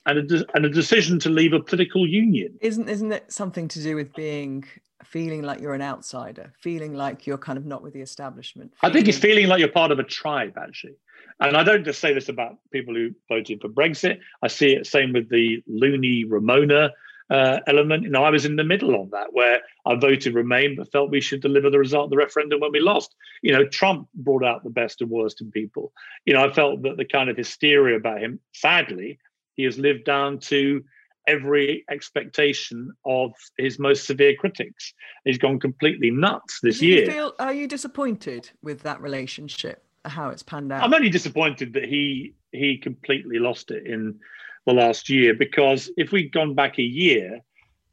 [0.08, 2.58] and a, de- and a decision to leave a political union?
[2.62, 4.66] isn't isn't it something to do with being
[5.04, 8.92] feeling like you're an outsider feeling like you're kind of not with the establishment I
[8.92, 10.96] think it's feeling- feeling like you're part of a tribe, actually.
[11.40, 14.18] And I don't just say this about people who voted for Brexit.
[14.42, 16.90] I see it same with the loony Remoaner
[17.30, 18.04] uh, element.
[18.04, 21.12] You know, I was in the middle on that, where I voted Remain, but felt
[21.12, 23.16] we should deliver the result of the referendum when we lost.
[23.44, 25.92] You know, Trump brought out the best and worst in people.
[26.26, 29.20] You know, I felt that the kind of hysteria about him, sadly,
[29.58, 30.84] he has lived down to
[31.28, 34.94] every expectation of his most severe critics.
[35.26, 37.12] He's gone completely nuts this Do you year.
[37.12, 41.84] feel are you disappointed with that relationship how it's panned out I'm only disappointed that
[41.84, 44.18] he he completely lost it in
[44.66, 47.42] the last year because if we'd gone back a year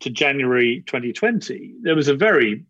[0.00, 2.64] to January 2020, there was a very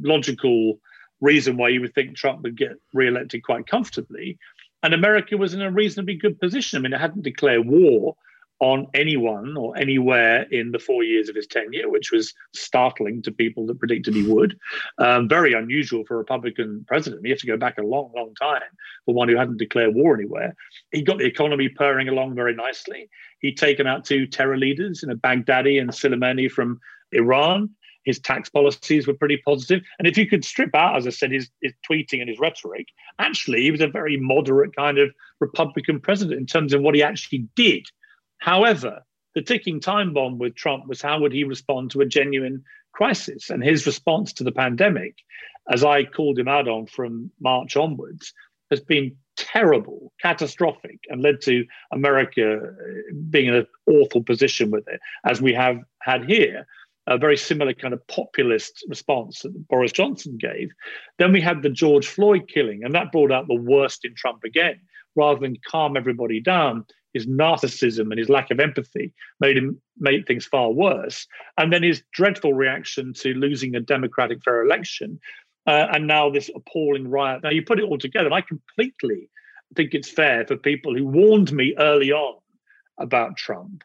[0.00, 0.78] logical
[1.20, 4.38] reason why you would think Trump would get re-elected quite comfortably,
[4.82, 6.78] and America was in a reasonably good position.
[6.78, 8.16] I mean, it hadn't declared war
[8.62, 13.32] on anyone or anywhere in the four years of his tenure, which was startling to
[13.32, 14.56] people that predicted he would.
[14.98, 17.22] Um, very unusual for a Republican president.
[17.24, 18.62] You have to go back a long, long time
[19.04, 20.54] for one who hadn't declared war anywhere.
[20.92, 23.08] He got the economy purring along very nicely.
[23.40, 26.78] He'd taken out two terror leaders, you know, Baghdadi and Soleimani from
[27.10, 27.68] Iran.
[28.04, 29.82] His tax policies were pretty positive.
[29.98, 32.88] And if you could strip out, as I said, his, his tweeting and his rhetoric,
[33.18, 35.10] actually, he was a very moderate kind of
[35.40, 37.86] Republican president in terms of what he actually did.
[38.38, 39.02] However,
[39.34, 43.50] the ticking time bomb with Trump was how would he respond to a genuine crisis?
[43.50, 45.16] And his response to the pandemic,
[45.70, 48.34] as I called him out on from March onwards,
[48.70, 52.60] has been terrible, catastrophic, and led to America
[53.30, 56.66] being in an awful position with it, as we have had here.
[57.06, 60.70] A very similar kind of populist response that Boris Johnson gave.
[61.18, 64.44] Then we had the George Floyd killing, and that brought out the worst in Trump
[64.44, 64.80] again.
[65.16, 70.26] Rather than calm everybody down, his narcissism and his lack of empathy made him made
[70.26, 71.26] things far worse.
[71.58, 75.20] And then his dreadful reaction to losing a democratic fair election,
[75.66, 77.42] uh, and now this appalling riot.
[77.42, 79.28] Now you put it all together, and I completely
[79.74, 82.38] think it's fair for people who warned me early on
[82.98, 83.82] about Trump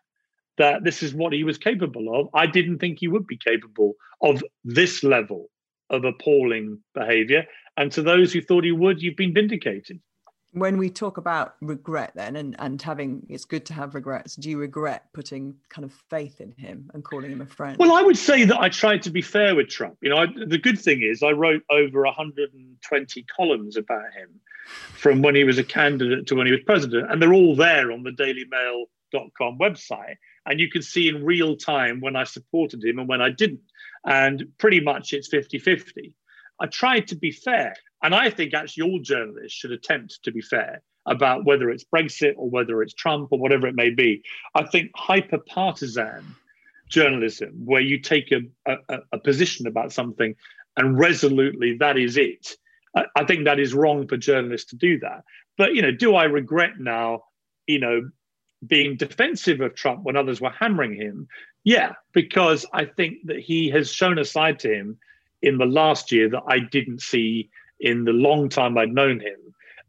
[0.58, 2.30] that this is what he was capable of.
[2.34, 5.50] I didn't think he would be capable of this level
[5.90, 7.46] of appalling behavior.
[7.78, 10.00] And to those who thought he would, you've been vindicated.
[10.54, 14.50] when we talk about regret then and and having it's good to have regrets do
[14.50, 18.02] you regret putting kind of faith in him and calling him a friend Well, I
[18.02, 19.98] would say that I tried to be fair with Trump.
[20.02, 24.30] You know, I, the good thing is I wrote over 120 columns about him
[25.04, 27.92] from when he was a candidate to when he was president, and they're all there
[27.92, 30.16] on the dailymail.com website.
[30.48, 33.62] And you can see in real time when I supported him and when I didn't.
[34.06, 36.14] And pretty much it's 50 50.
[36.60, 37.76] I tried to be fair.
[38.02, 42.34] And I think actually all journalists should attempt to be fair about whether it's Brexit
[42.38, 44.24] or whether it's Trump or whatever it may be.
[44.56, 46.36] I think hyper partisan
[46.90, 48.42] journalism, where you take a,
[48.90, 50.36] a, a, position about something
[50.78, 52.56] and resolutely that is it,
[52.96, 55.24] I, I think that is wrong for journalists to do that.
[55.58, 57.24] But, you know, do I regret now,
[57.66, 58.10] you know,
[58.66, 61.28] being defensive of Trump when others were hammering him?
[61.64, 64.98] Yeah, because I think that he has shown a side to him
[65.42, 69.38] in the last year that I didn't see in the long time I'd known him.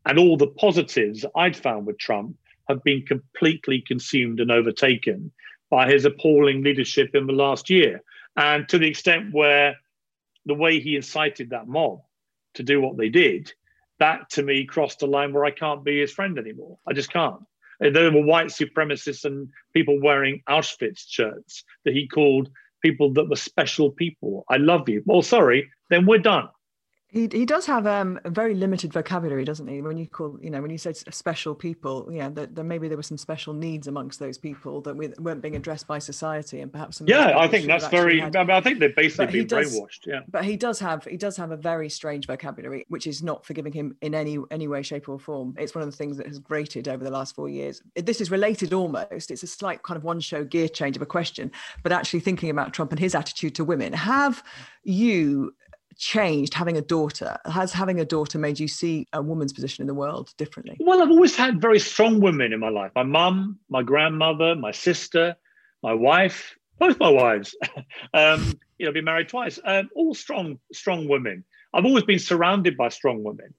[0.04, 2.36] And all the positives I'd found with Trump
[2.68, 5.32] have been completely consumed and overtaken
[5.70, 8.02] by his appalling leadership in the last year.
[8.36, 9.76] And to the extent where
[10.46, 12.00] the way he incited that mob
[12.54, 13.52] to do what they did,
[13.98, 16.78] that to me crossed a line where I can't be his friend anymore.
[16.86, 17.40] I just can't.
[17.84, 22.50] Uh, there were white supremacists and people wearing Auschwitz shirts that he called
[22.82, 24.44] people that were special people.
[24.48, 25.02] I love you.
[25.04, 26.48] Well, sorry, then we're done.
[27.10, 29.80] He he does have um, a very limited vocabulary, doesn't he?
[29.80, 32.98] When you call, you know, when you say special people, yeah, that, that maybe there
[32.98, 36.70] were some special needs amongst those people that we, weren't being addressed by society, and
[36.70, 37.00] perhaps.
[37.06, 38.20] yeah, I think that's very.
[38.20, 40.06] Had, I think they've basically been does, brainwashed.
[40.06, 43.46] Yeah, but he does have he does have a very strange vocabulary, which is not
[43.46, 45.54] forgiving him in any any way, shape, or form.
[45.58, 47.80] It's one of the things that has grated over the last four years.
[47.96, 49.30] This is related almost.
[49.30, 52.50] It's a slight kind of one show gear change of a question, but actually thinking
[52.50, 53.94] about Trump and his attitude to women.
[53.94, 54.42] Have
[54.84, 55.54] you
[55.98, 57.36] changed having a daughter?
[57.44, 60.76] Has having a daughter made you see a woman's position in the world differently?
[60.80, 62.92] Well, I've always had very strong women in my life.
[62.94, 65.36] My mum, my grandmother, my sister,
[65.82, 67.54] my wife, both my wives.
[68.14, 69.58] um, you know, been married twice.
[69.64, 71.44] Um, all strong, strong women.
[71.74, 73.52] I've always been surrounded by strong women.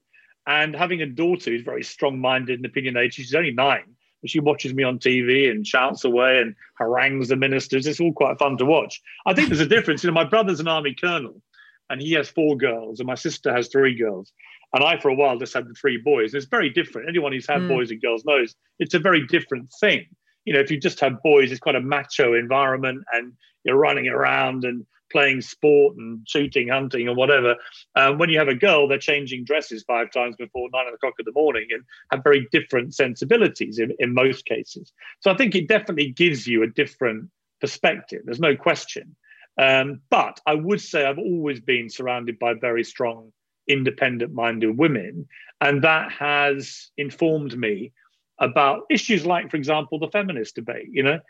[0.46, 3.84] And having a daughter who's very strong-minded and opinionated, she's only nine,
[4.20, 7.86] but she watches me on TV and shouts away and harangues the ministers.
[7.86, 9.00] It's all quite fun to watch.
[9.26, 10.02] I think there's a difference.
[10.02, 11.42] You know, my brother's an army colonel,
[11.90, 14.32] and he has four girls, and my sister has three girls.
[14.72, 16.32] And I, for a while, just had the three boys.
[16.32, 17.08] It's very different.
[17.08, 17.68] Anyone who's had mm.
[17.68, 20.06] boys and girls knows it's a very different thing.
[20.44, 23.32] You know, if you just have boys, it's quite a macho environment, and
[23.64, 27.56] you're running around and playing sport and shooting, hunting, or whatever.
[27.96, 31.24] Um, when you have a girl, they're changing dresses five times before nine o'clock in
[31.26, 34.92] the morning and have very different sensibilities in, in most cases.
[35.18, 37.28] So I think it definitely gives you a different
[37.60, 38.22] perspective.
[38.24, 39.16] There's no question.
[39.60, 43.30] Um, but I would say I've always been surrounded by very strong,
[43.68, 45.28] independent minded women.
[45.60, 47.92] And that has informed me
[48.38, 50.88] about issues like, for example, the feminist debate.
[50.90, 51.20] You know,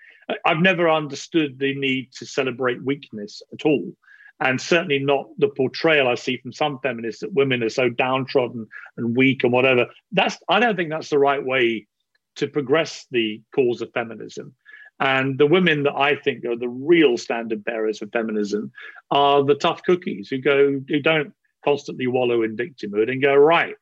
[0.44, 3.92] I've never understood the need to celebrate weakness at all.
[4.38, 8.68] And certainly not the portrayal I see from some feminists that women are so downtrodden
[8.96, 9.86] and weak and whatever.
[10.12, 11.88] That's I don't think that's the right way
[12.36, 14.54] to progress the cause of feminism.
[15.00, 18.70] And the women that I think are the real standard bearers for feminism
[19.10, 21.32] are the tough cookies who go who don't
[21.64, 23.74] constantly wallow in victimhood and go right.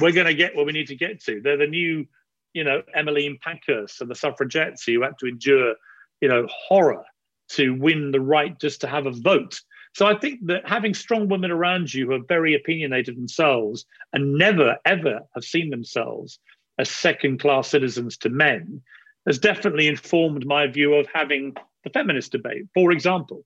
[0.00, 1.40] We're going to get where we need to get to.
[1.40, 2.06] They're the new,
[2.52, 5.74] you know, Emmeline Pankhurst and the suffragettes who had to endure,
[6.20, 7.04] you know, horror
[7.50, 9.60] to win the right just to have a vote.
[9.94, 14.34] So I think that having strong women around you who are very opinionated themselves and
[14.34, 16.40] never ever have seen themselves
[16.78, 18.82] as second class citizens to men
[19.26, 23.44] has definitely informed my view of having the feminist debate, for example.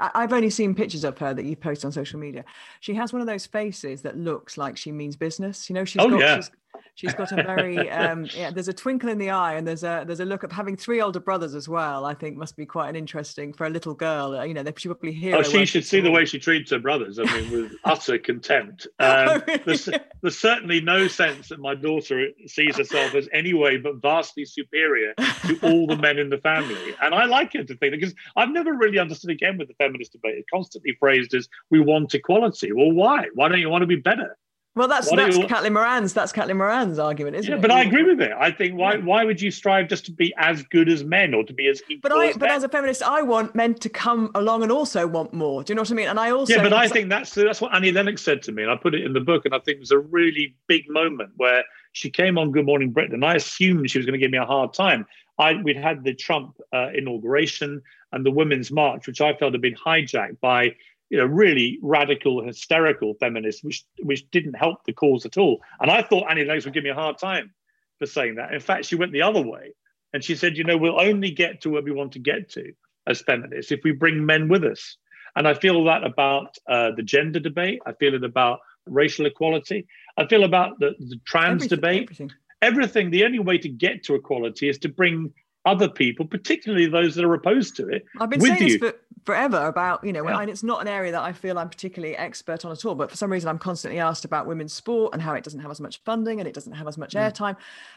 [0.00, 2.44] I've only seen pictures of her that you post on social media.
[2.80, 5.68] She has one of those faces that looks like she means business.
[5.68, 6.36] You know, she's oh, got yeah.
[6.36, 6.50] she's,
[6.94, 8.50] she's got a very um, yeah.
[8.54, 11.00] There's a twinkle in the eye, and there's a there's a look of having three
[11.00, 12.04] older brothers as well.
[12.04, 14.44] I think must be quite an interesting for a little girl.
[14.44, 15.36] You know, they should probably hear.
[15.36, 17.18] Oh, she should see the way she treats her brothers.
[17.18, 18.86] I mean, with utter contempt.
[19.00, 19.62] Um, oh, really?
[19.64, 19.88] there's,
[20.22, 25.14] there's, certainly no sense that my daughter sees herself as any way but vastly superior
[25.16, 28.50] to all the men in the family, and I like her to think because I've
[28.50, 30.34] never really understood again with the feminist debate.
[30.36, 32.72] It's constantly phrased as we want equality.
[32.72, 33.26] Well, why?
[33.34, 34.36] Why don't you want to be better?
[34.78, 37.60] Well, that's that's you, Caitlin Moran's that's Caitlin Moran's argument, isn't yeah, it?
[37.60, 38.30] but I agree with it.
[38.38, 39.04] I think why yeah.
[39.04, 41.82] why would you strive just to be as good as men or to be as
[41.88, 42.08] equal?
[42.08, 42.56] But I as but men?
[42.56, 45.64] as a feminist, I want men to come along and also want more.
[45.64, 46.06] Do you know what I mean?
[46.06, 48.62] And I also yeah, but I think that's that's what Annie Lennox said to me,
[48.62, 50.88] and I put it in the book, and I think it was a really big
[50.88, 54.24] moment where she came on Good Morning Britain, and I assumed she was going to
[54.24, 55.06] give me a hard time.
[55.40, 59.60] I we'd had the Trump uh, inauguration and the Women's March, which I felt had
[59.60, 60.76] been hijacked by
[61.10, 65.60] you know, really radical, hysterical feminists, which which didn't help the cause at all.
[65.80, 67.52] And I thought Annie Lennox would give me a hard time
[67.98, 68.52] for saying that.
[68.52, 69.72] In fact, she went the other way,
[70.12, 72.72] and she said, you know, we'll only get to where we want to get to
[73.06, 74.96] as feminists if we bring men with us.
[75.36, 77.80] And I feel that about uh, the gender debate.
[77.86, 79.86] I feel it about racial equality.
[80.16, 82.02] I feel about the, the trans everything, debate.
[82.02, 82.30] Everything.
[82.62, 83.10] everything.
[83.10, 85.32] The only way to get to equality is to bring
[85.64, 88.04] other people, particularly those that are opposed to it.
[88.18, 88.78] I've been saying you.
[88.78, 90.40] this for forever about, you know, yeah.
[90.40, 93.10] and it's not an area that I feel I'm particularly expert on at all, but
[93.10, 95.80] for some reason I'm constantly asked about women's sport and how it doesn't have as
[95.80, 97.20] much funding and it doesn't have as much mm.
[97.20, 97.54] airtime.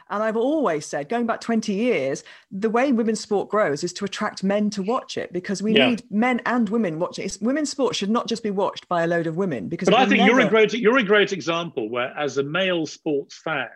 [0.10, 4.04] And I've always said, going back 20 years, the way women's sport grows is to
[4.04, 5.92] attract men to watch it because we yeah.
[5.92, 7.38] need men and women watching it.
[7.40, 10.06] women's sport should not just be watched by a load of women because But I
[10.06, 10.32] think never...
[10.32, 13.70] you're a great you're a great example where as a male sports fan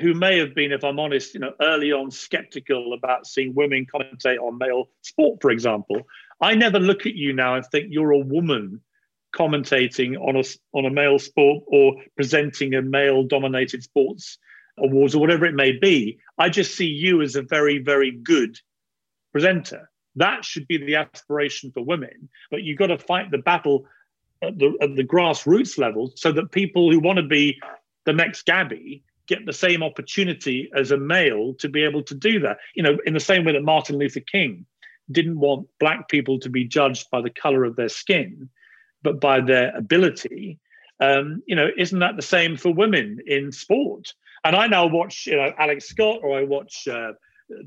[0.00, 3.86] who may have been, if I'm honest, you know, early on skeptical about seeing women
[3.92, 6.02] commentate on male sport, for example.
[6.40, 8.80] I never look at you now and think you're a woman
[9.34, 14.38] commentating on a on a male sport or presenting a male dominated sports
[14.78, 16.18] awards or whatever it may be.
[16.38, 18.58] I just see you as a very very good
[19.32, 19.90] presenter.
[20.16, 23.86] That should be the aspiration for women, but you've got to fight the battle
[24.42, 27.60] at the, at the grassroots level so that people who want to be
[28.04, 32.40] the next Gabby get the same opportunity as a male to be able to do
[32.40, 32.58] that.
[32.74, 34.64] You know, in the same way that Martin Luther King
[35.10, 38.48] didn't want black people to be judged by the color of their skin,
[39.02, 40.58] but by their ability.
[41.00, 44.12] Um, you know, isn't that the same for women in sport?
[44.44, 47.12] And I now watch, you know, Alex Scott, or I watch uh,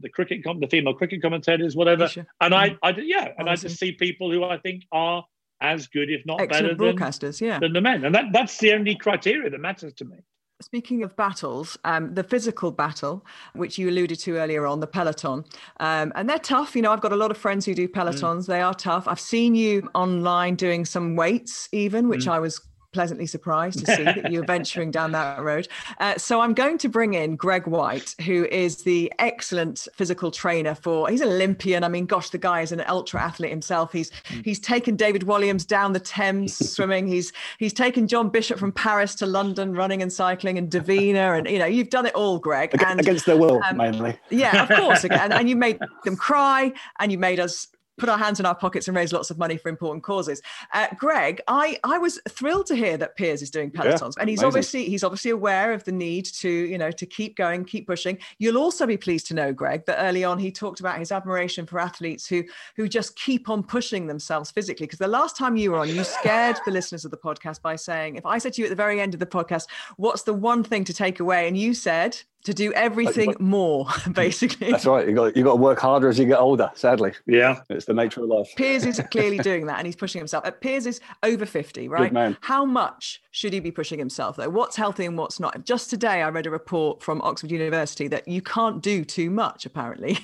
[0.01, 2.09] the cricket, com- the female cricket commentators, whatever.
[2.39, 5.25] And I, I, yeah, and I just see people who I think are
[5.61, 7.59] as good, if not Excellent better, broadcasters, than, yeah.
[7.59, 8.03] than the men.
[8.03, 10.17] And that, that's the only criteria that matters to me.
[10.61, 15.43] Speaking of battles, um, the physical battle, which you alluded to earlier on, the peloton,
[15.79, 16.75] um, and they're tough.
[16.75, 18.43] You know, I've got a lot of friends who do pelotons.
[18.43, 18.47] Mm.
[18.47, 19.07] They are tough.
[19.07, 22.31] I've seen you online doing some weights, even, which mm.
[22.31, 25.67] I was pleasantly surprised to see that you're venturing down that road.
[25.99, 30.75] Uh, so I'm going to bring in Greg Whyte, who is the excellent physical trainer
[30.75, 31.09] for.
[31.09, 31.83] He's an Olympian.
[31.83, 33.91] I mean, gosh, the guy is an ultra athlete himself.
[33.91, 34.43] He's mm.
[34.43, 37.07] he's taken David Walliams down the Thames swimming.
[37.07, 41.49] He's he's taken John Bishop from Paris to London running and cycling and Davina, and
[41.49, 42.71] you know you've done it all, Greg.
[42.81, 44.17] And, Against their will, um, mainly.
[44.29, 45.05] Yeah, of course.
[45.05, 48.55] and, and you made them cry, and you made us put our hands in our
[48.55, 50.41] pockets and raise lots of money for important causes.
[50.73, 54.29] Uh, Greg, I, I was thrilled to hear that Piers is doing pelotons, yeah, and
[54.29, 54.47] he's amazing.
[54.47, 58.17] obviously he's obviously aware of the need to you know to keep going, keep pushing.
[58.39, 61.65] You'll also be pleased to know, Greg, that early on he talked about his admiration
[61.65, 62.43] for athletes who
[62.75, 64.85] who just keep on pushing themselves physically.
[64.85, 67.75] Because the last time you were on, you scared the listeners of the podcast by
[67.75, 70.33] saying, if I said to you at the very end of the podcast, "What's the
[70.33, 74.71] one thing to take away?" and you said to do everything more basically.
[74.71, 77.13] that's right you got you got to work harder as you get older sadly.
[77.25, 77.61] Yeah.
[77.69, 78.49] It's the nature of life.
[78.55, 80.45] Piers is clearly doing that and he's pushing himself.
[80.45, 82.03] Uh, piers is over 50 right?
[82.03, 82.37] Good man.
[82.41, 84.49] how much should he be pushing himself though?
[84.49, 85.65] What's healthy and what's not?
[85.65, 89.65] Just today i read a report from oxford university that you can't do too much
[89.65, 90.17] apparently.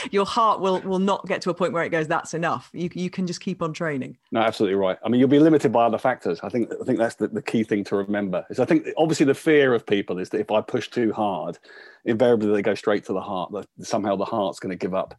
[0.10, 2.70] Your heart will will not get to a point where it goes that's enough.
[2.72, 4.16] You, you can just keep on training.
[4.32, 4.98] No absolutely right.
[5.04, 6.40] I mean you'll be limited by other factors.
[6.42, 9.26] I think i think that's the, the key thing to remember is i think obviously
[9.26, 11.58] the fear of people is that if i push too hard
[12.04, 13.52] invariably they go straight to the heart.
[13.52, 15.18] That somehow the heart's going to give up.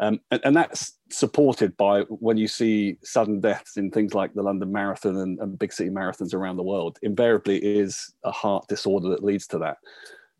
[0.00, 4.42] Um, and, and, that's supported by when you see sudden deaths in things like the
[4.42, 6.98] London Marathon and, and, big city marathons around the world.
[7.02, 9.76] Invariably, is a heart disorder that leads to that.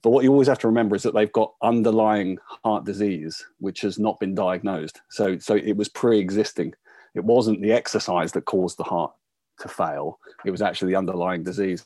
[0.02, 3.80] But what you always have to remember is that they've got underlying heart disease, which
[3.82, 5.00] has not been diagnosed.
[5.08, 6.74] So, so it was pre-existing.
[7.14, 9.12] It wasn't the exercise that caused the heart
[9.60, 10.18] to fail.
[10.44, 11.84] It was actually the underlying disease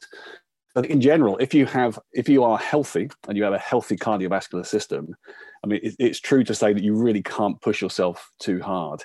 [0.87, 4.67] in general, if you have, if you are healthy and you have a healthy cardiovascular
[4.67, 5.15] system,
[5.65, 9.05] I mean, it, it's true to say that you really can't push yourself too hard.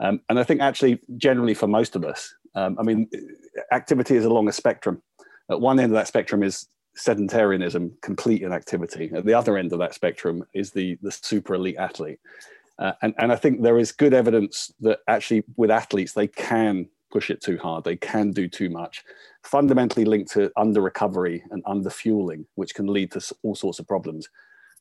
[0.00, 3.08] Um, and I think actually, generally for most of us, um, I mean,
[3.72, 5.02] activity is along a spectrum.
[5.50, 9.10] At one end of that spectrum is sedentarianism, complete inactivity.
[9.14, 12.18] At the other end of that spectrum is the the super elite athlete.
[12.78, 16.88] Uh, and, and I think there is good evidence that actually with athletes, they can
[17.10, 17.84] push it too hard.
[17.84, 19.04] They can do too much,
[19.42, 23.86] fundamentally linked to under recovery and under fueling, which can lead to all sorts of
[23.86, 24.28] problems.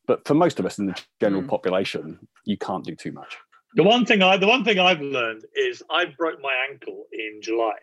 [0.07, 1.47] But for most of us in the general mm.
[1.47, 3.37] population, you can't do too much.
[3.75, 7.41] The one thing I, the one thing I've learned is I broke my ankle in
[7.41, 7.73] July,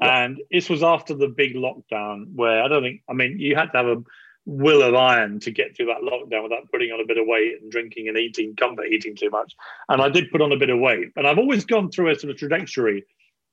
[0.00, 0.24] yeah.
[0.24, 3.72] and this was after the big lockdown where I don't think, I mean, you had
[3.72, 4.02] to have a
[4.44, 7.60] will of iron to get through that lockdown without putting on a bit of weight
[7.60, 9.56] and drinking and eating, comfort eating too much.
[9.88, 12.14] And I did put on a bit of weight, and I've always gone through a
[12.14, 13.04] sort of trajectory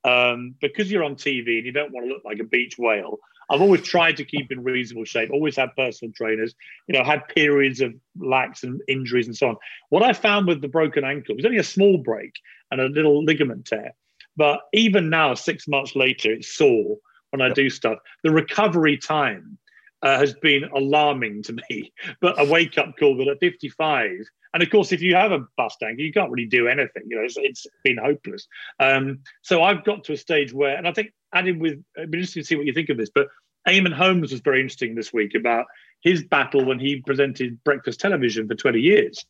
[0.03, 3.19] um, because you're on TV and you don't want to look like a beach whale.
[3.49, 5.29] I've always tried to keep in reasonable shape.
[5.31, 6.55] Always had personal trainers.
[6.87, 9.57] You know, had periods of lax and injuries and so on.
[9.89, 12.33] What I found with the broken ankle was only a small break
[12.71, 13.93] and a little ligament tear,
[14.35, 16.97] but even now, six months later, it's sore
[17.31, 17.99] when I do stuff.
[18.23, 19.57] The recovery time
[20.03, 21.91] uh, has been alarming to me.
[22.21, 24.11] But a wake up call that at 55
[24.53, 27.03] and of course, if you have a bust ankle, you can't really do anything.
[27.07, 28.47] You know, it's, it's been hopeless.
[28.79, 32.19] Um, so I've got to a stage where, and I think adding with, it'd be
[32.19, 33.09] interesting to see what you think of this.
[33.13, 33.29] But
[33.67, 35.65] Eamonn Holmes was very interesting this week about
[36.01, 39.25] his battle when he presented breakfast television for 20 years.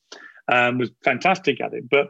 [0.51, 1.89] um, was fantastic at it.
[1.89, 2.09] But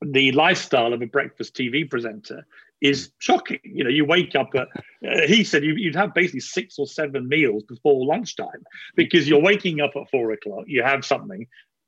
[0.00, 2.46] the lifestyle of a breakfast TV presenter
[2.80, 3.60] is shocking.
[3.64, 4.68] You know, you wake up at,
[5.06, 8.64] uh, he said you, would have basically six or seven meals before lunchtime
[8.94, 11.46] because you're waking up at four o'clock, you have something,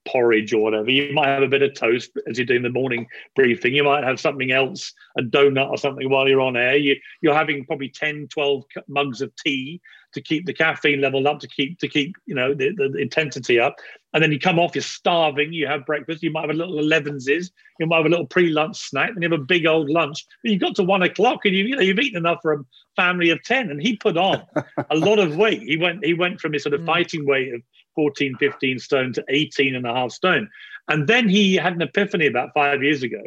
[0.08, 0.90] porridge or whatever.
[0.90, 3.06] You might have a bit of toast as you're doing the morning
[3.36, 3.74] briefing.
[3.74, 6.76] You might have something else, a donut or something while you're on air.
[6.76, 9.80] You, you're having probably 10, 12 mugs of tea
[10.14, 12.98] to keep the caffeine level up, to keep to keep you know the, the, the,
[12.98, 13.76] intensity up.
[14.14, 15.52] And then you come off, you're starving.
[15.52, 16.22] You have breakfast.
[16.22, 17.50] You might have a little elevenses.
[17.78, 19.10] You might have a little pre-lunch snack.
[19.12, 20.24] Then you have a big old lunch.
[20.42, 22.64] But you got to one o'clock, and you, you know you've eaten enough for a
[22.96, 23.70] family of ten.
[23.70, 24.42] And he put on
[24.90, 25.62] a lot of weight.
[25.62, 26.86] He went he went from his sort of mm.
[26.86, 27.60] fighting weight of
[27.98, 30.48] 14, 15 stone to 18 and a half stone.
[30.86, 33.22] And then he had an epiphany about five years ago,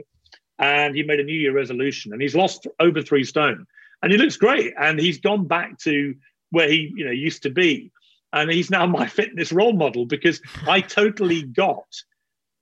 [0.59, 3.65] and he made a New Year resolution, and he's lost over three stone,
[4.01, 4.73] and he looks great.
[4.79, 6.15] And he's gone back to
[6.51, 7.91] where he you know used to be
[8.33, 11.87] and he's now my fitness role model because i totally got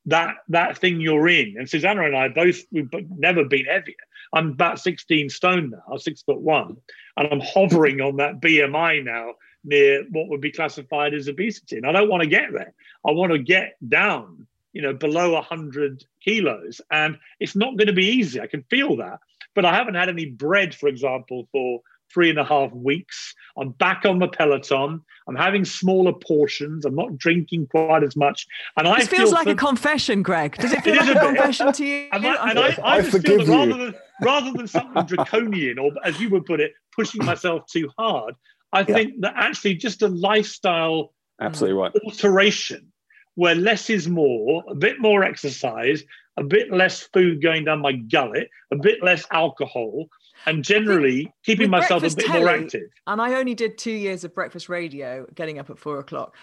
[0.06, 3.96] that that thing you're in and susanna and i both we've never been heavier
[4.34, 6.78] i'm about 16 stone now six foot one
[7.18, 9.34] and i'm hovering on that bmi now
[9.64, 12.74] near what would be classified as obesity and i don't want to get there
[13.08, 17.94] i want to get down you know below 100 kilos and it's not going to
[17.94, 19.20] be easy i can feel that
[19.56, 21.82] but i haven't had any bread for example for
[22.12, 23.36] three and a half weeks.
[23.58, 25.02] I'm back on the Peloton.
[25.28, 26.86] I'm having smaller portions.
[26.86, 28.48] I'm not drinking quite as much.
[28.78, 30.56] And this I feels like for, a confession, Greg.
[30.58, 32.10] Does it feel it like a, a confession to you?
[32.12, 35.80] And I, and I, I, I just feel that rather than, rather than something draconian,
[35.80, 38.36] or as you would put it, pushing myself too hard,
[38.72, 38.86] I yeah.
[38.86, 42.92] think that actually just a lifestyle absolutely right alteration
[43.36, 46.04] where less is more, a bit more exercise,
[46.36, 50.08] a bit less food going down my gullet, a bit less alcohol,
[50.46, 52.90] and generally keeping myself a bit telly, more active.
[53.08, 56.36] And I only did two years of breakfast radio, getting up at four o'clock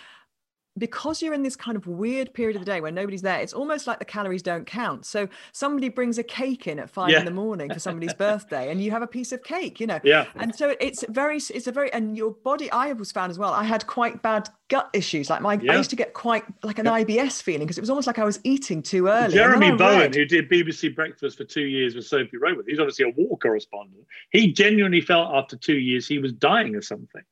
[0.79, 3.53] because you're in this kind of weird period of the day where nobody's there, it's
[3.53, 5.07] almost like the calories don't count.
[5.07, 7.21] So somebody brings a cake in at five yeah.
[7.21, 10.01] in the morning for somebody's birthday, and you have a piece of cake, you know.
[10.05, 10.27] Yeah.
[10.35, 12.71] And so it's very, it's a very, and your body.
[12.71, 13.53] I was found as well.
[13.53, 15.31] I had quite bad gut issues.
[15.31, 15.75] Like my, yeah.
[15.75, 17.05] I used to get quite like an yeah.
[17.05, 19.35] IBS feeling because it was almost like I was eating too early.
[19.35, 23.07] Jeremy Bowen, read, who did BBC Breakfast for two years with Sophie Raworth, he's obviously
[23.07, 24.05] a war correspondent.
[24.31, 27.23] He genuinely felt after two years he was dying of something,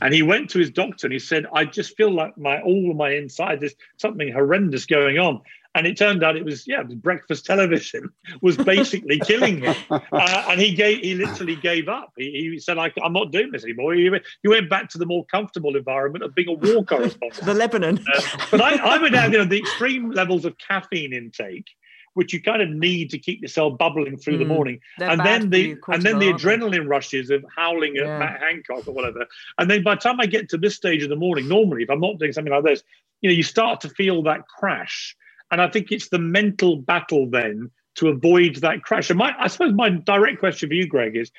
[0.00, 2.91] and he went to his doctor and he said, "I just feel like my all
[2.92, 5.42] of my inside there's something horrendous going on."
[5.74, 10.00] and it turned out it was yeah, breakfast television was basically killing him, uh,
[10.48, 12.12] and he gave he literally gave up.
[12.16, 14.10] He, he said, I, "I'm not doing this anymore." He,
[14.42, 18.04] he, went back to the more comfortable environment of being a war correspondent, the Lebanon.
[18.14, 18.20] Uh,
[18.50, 21.70] but I, I went down you know the extreme levels of caffeine intake
[22.14, 24.80] which you kind of need to keep yourself bubbling through mm, the morning.
[24.98, 28.18] And then the and then the adrenaline rushes of howling at yeah.
[28.18, 29.26] Matt Hancock or whatever.
[29.58, 31.90] And then by the time I get to this stage of the morning, normally if
[31.90, 32.82] I'm not doing something like this,
[33.20, 35.16] you know, you start to feel that crash.
[35.50, 39.10] And I think it's the mental battle then to avoid that crash.
[39.10, 41.30] And my, I suppose my direct question for you, Greg, is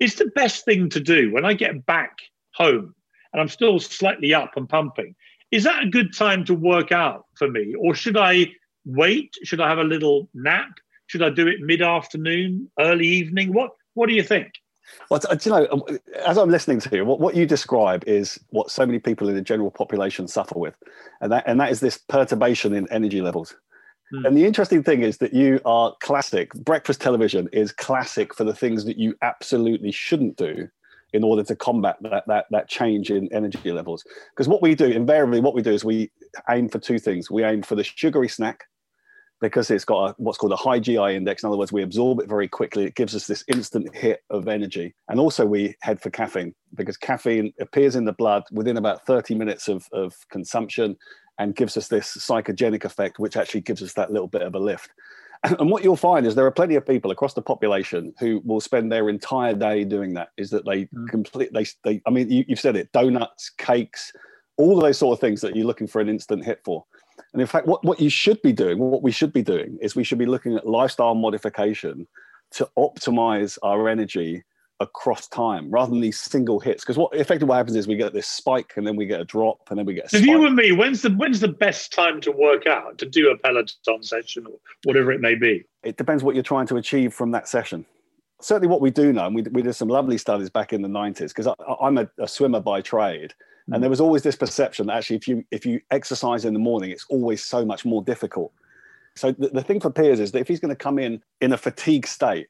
[0.00, 2.18] is the best thing to do when I get back
[2.52, 2.94] home
[3.32, 5.14] and I'm still slightly up and pumping?
[5.50, 7.74] Is that a good time to work out for me?
[7.78, 8.52] Or should I
[8.94, 9.36] wait?
[9.42, 10.70] Should I have a little nap?
[11.06, 13.52] Should I do it mid afternoon, early evening?
[13.52, 14.52] What What do you think?
[15.10, 15.82] Well, do you know, um,
[16.26, 19.34] as I'm listening to you, what, what you describe is what so many people in
[19.34, 20.76] the general population suffer with,
[21.20, 23.54] and that and that is this perturbation in energy levels.
[24.12, 24.26] Hmm.
[24.26, 26.52] And the interesting thing is that you are classic.
[26.54, 30.68] Breakfast television is classic for the things that you absolutely shouldn't do
[31.12, 34.04] in order to combat that that that change in energy levels.
[34.30, 36.10] Because what we do invariably, what we do is we
[36.48, 37.30] aim for two things.
[37.30, 38.66] We aim for the sugary snack
[39.40, 41.42] because it's got a, what's called a high GI index.
[41.42, 42.84] In other words, we absorb it very quickly.
[42.84, 44.94] It gives us this instant hit of energy.
[45.08, 49.34] And also, we head for caffeine because caffeine appears in the blood within about 30
[49.34, 50.96] minutes of, of consumption
[51.38, 54.58] and gives us this psychogenic effect, which actually gives us that little bit of a
[54.58, 54.90] lift.
[55.58, 58.60] And what you'll find is there are plenty of people across the population who will
[58.60, 60.28] spend their entire day doing that.
[60.36, 61.08] Is that they mm.
[61.08, 64.12] complete they, they I mean you, you've said it donuts, cakes,
[64.58, 66.84] all of those sort of things that you're looking for an instant hit for.
[67.32, 69.96] And in fact, what, what you should be doing, what we should be doing, is
[69.96, 72.06] we should be looking at lifestyle modification
[72.52, 74.42] to optimize our energy
[74.80, 76.82] across time rather than these single hits.
[76.82, 79.24] Because what effectively what happens is we get this spike and then we get a
[79.24, 80.28] drop and then we get a so spike.
[80.28, 83.38] you and me, when's the when's the best time to work out to do a
[83.38, 85.64] Peloton session or whatever it may be?
[85.84, 87.84] It depends what you're trying to achieve from that session.
[88.40, 90.88] Certainly, what we do know, and we, we did some lovely studies back in the
[90.88, 91.46] 90s, because
[91.78, 93.34] I'm a, a swimmer by trade.
[93.70, 93.80] And hmm.
[93.80, 96.90] there was always this perception that actually, if you if you exercise in the morning,
[96.90, 98.52] it's always so much more difficult.
[99.16, 101.52] So the, the thing for Piers is that if he's going to come in in
[101.52, 102.48] a fatigue state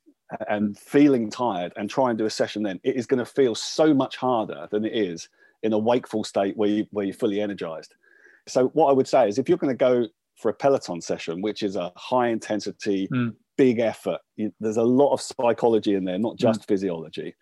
[0.49, 3.55] and feeling tired and try and do a session, then it is going to feel
[3.55, 5.29] so much harder than it is
[5.63, 7.95] in a wakeful state where you where you're fully energized.
[8.47, 10.07] So what I would say is if you're going to go
[10.41, 13.35] for a Peloton session, which is a high intensity, mm.
[13.57, 14.21] big effort.
[14.37, 16.67] You, there's a lot of psychology in there, not just mm.
[16.67, 17.35] physiology.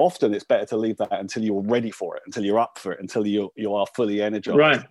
[0.00, 2.90] Often it's better to leave that until you're ready for it, until you're up for
[2.92, 4.58] it, until you you are fully energized.
[4.58, 4.82] Right.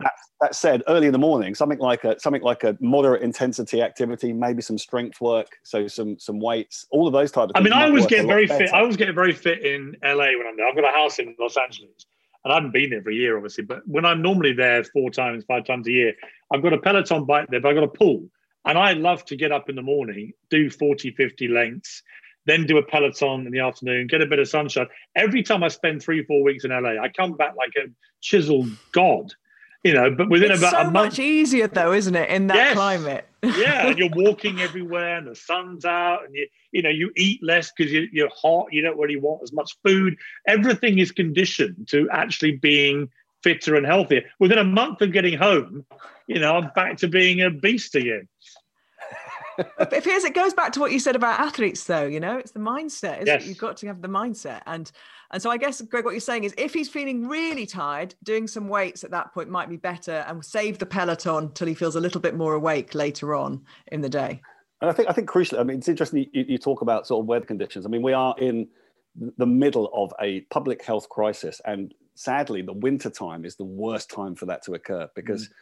[0.00, 3.80] That, that said, early in the morning, something like a something like a moderate intensity
[3.80, 7.60] activity, maybe some strength work, so some some weights, all of those types of I
[7.60, 8.72] mean, I was getting very fit.
[8.72, 10.66] I was getting very fit in LA when I'm there.
[10.66, 12.06] I've got a house in Los Angeles,
[12.42, 13.62] and I haven't been there for a year, obviously.
[13.62, 16.12] But when I'm normally there four times, five times a year,
[16.52, 18.28] I've got a Peloton bike there, but I've got a pool.
[18.66, 22.02] And I love to get up in the morning, do 40, 50 lengths,
[22.46, 24.86] then do a Peloton in the afternoon, get a bit of sunshine.
[25.16, 27.90] Every time I spend three, four weeks in LA, I come back like a
[28.20, 29.32] chiseled god
[29.84, 32.46] you know, but within it's about so a month, much easier though, isn't it, in
[32.46, 32.74] that yes.
[32.74, 33.28] climate?
[33.42, 37.40] yeah, and you're walking everywhere, and the sun's out, and you you know you eat
[37.42, 38.68] less because you, you're hot.
[38.72, 40.16] You don't really want as much food.
[40.48, 43.10] Everything is conditioned to actually being
[43.42, 44.22] fitter and healthier.
[44.40, 45.84] Within a month of getting home,
[46.26, 48.26] you know, I'm back to being a beast again.
[49.58, 52.06] If it goes back to what you said about athletes, though.
[52.06, 53.26] You know, it's the mindset.
[53.26, 53.46] Yes.
[53.46, 54.90] You've got to have the mindset, and
[55.30, 58.46] and so I guess, Greg, what you're saying is if he's feeling really tired, doing
[58.46, 61.96] some weights at that point might be better and save the Peloton till he feels
[61.96, 64.40] a little bit more awake later on in the day.
[64.80, 67.22] And I think, I think crucially, I mean, it's interesting you, you talk about sort
[67.22, 67.84] of weather conditions.
[67.84, 68.68] I mean, we are in
[69.38, 71.60] the middle of a public health crisis.
[71.64, 75.52] And sadly, the winter time is the worst time for that to occur because mm.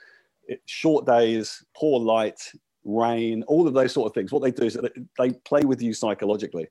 [0.49, 2.41] it, short days, poor light,
[2.85, 4.33] rain, all of those sort of things.
[4.33, 4.79] What they do is
[5.19, 6.69] they play with you psychologically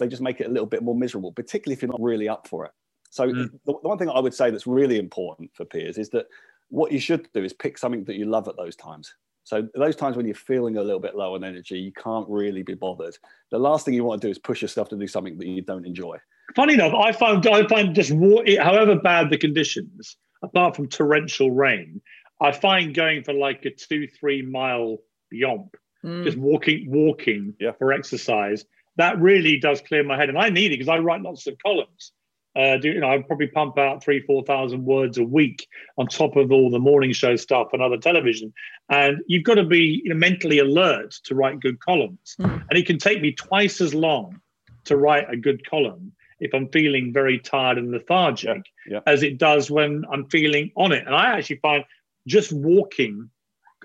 [0.00, 2.48] they just make it a little bit more miserable, particularly if you're not really up
[2.48, 2.72] for it.
[3.10, 3.50] So mm.
[3.64, 6.26] the, the one thing I would say that's really important for Piers is that
[6.68, 9.14] what you should do is pick something that you love at those times.
[9.44, 12.62] So those times when you're feeling a little bit low on energy, you can't really
[12.62, 13.16] be bothered.
[13.50, 15.62] The last thing you want to do is push yourself to do something that you
[15.62, 16.18] don't enjoy.
[16.54, 18.12] Funny enough, I find I find just
[18.60, 22.00] however bad the conditions, apart from torrential rain,
[22.40, 24.98] I find going for like a two three mile
[25.32, 25.74] yomp,
[26.04, 26.24] mm.
[26.24, 27.72] just walking walking yeah.
[27.72, 28.64] for exercise
[28.96, 30.28] that really does clear my head.
[30.28, 32.12] And I need it because I write lots of columns.
[32.56, 36.08] Uh, do, you know, I probably pump out three, four thousand words a week on
[36.08, 38.52] top of all the morning show stuff and other television.
[38.88, 42.36] And you've got to be you know, mentally alert to write good columns.
[42.40, 42.64] Mm.
[42.68, 44.40] And it can take me twice as long
[44.84, 48.94] to write a good column if I'm feeling very tired and lethargic yeah.
[48.94, 49.00] Yeah.
[49.06, 51.06] as it does when I'm feeling on it.
[51.06, 51.84] And I actually find
[52.26, 53.30] just walking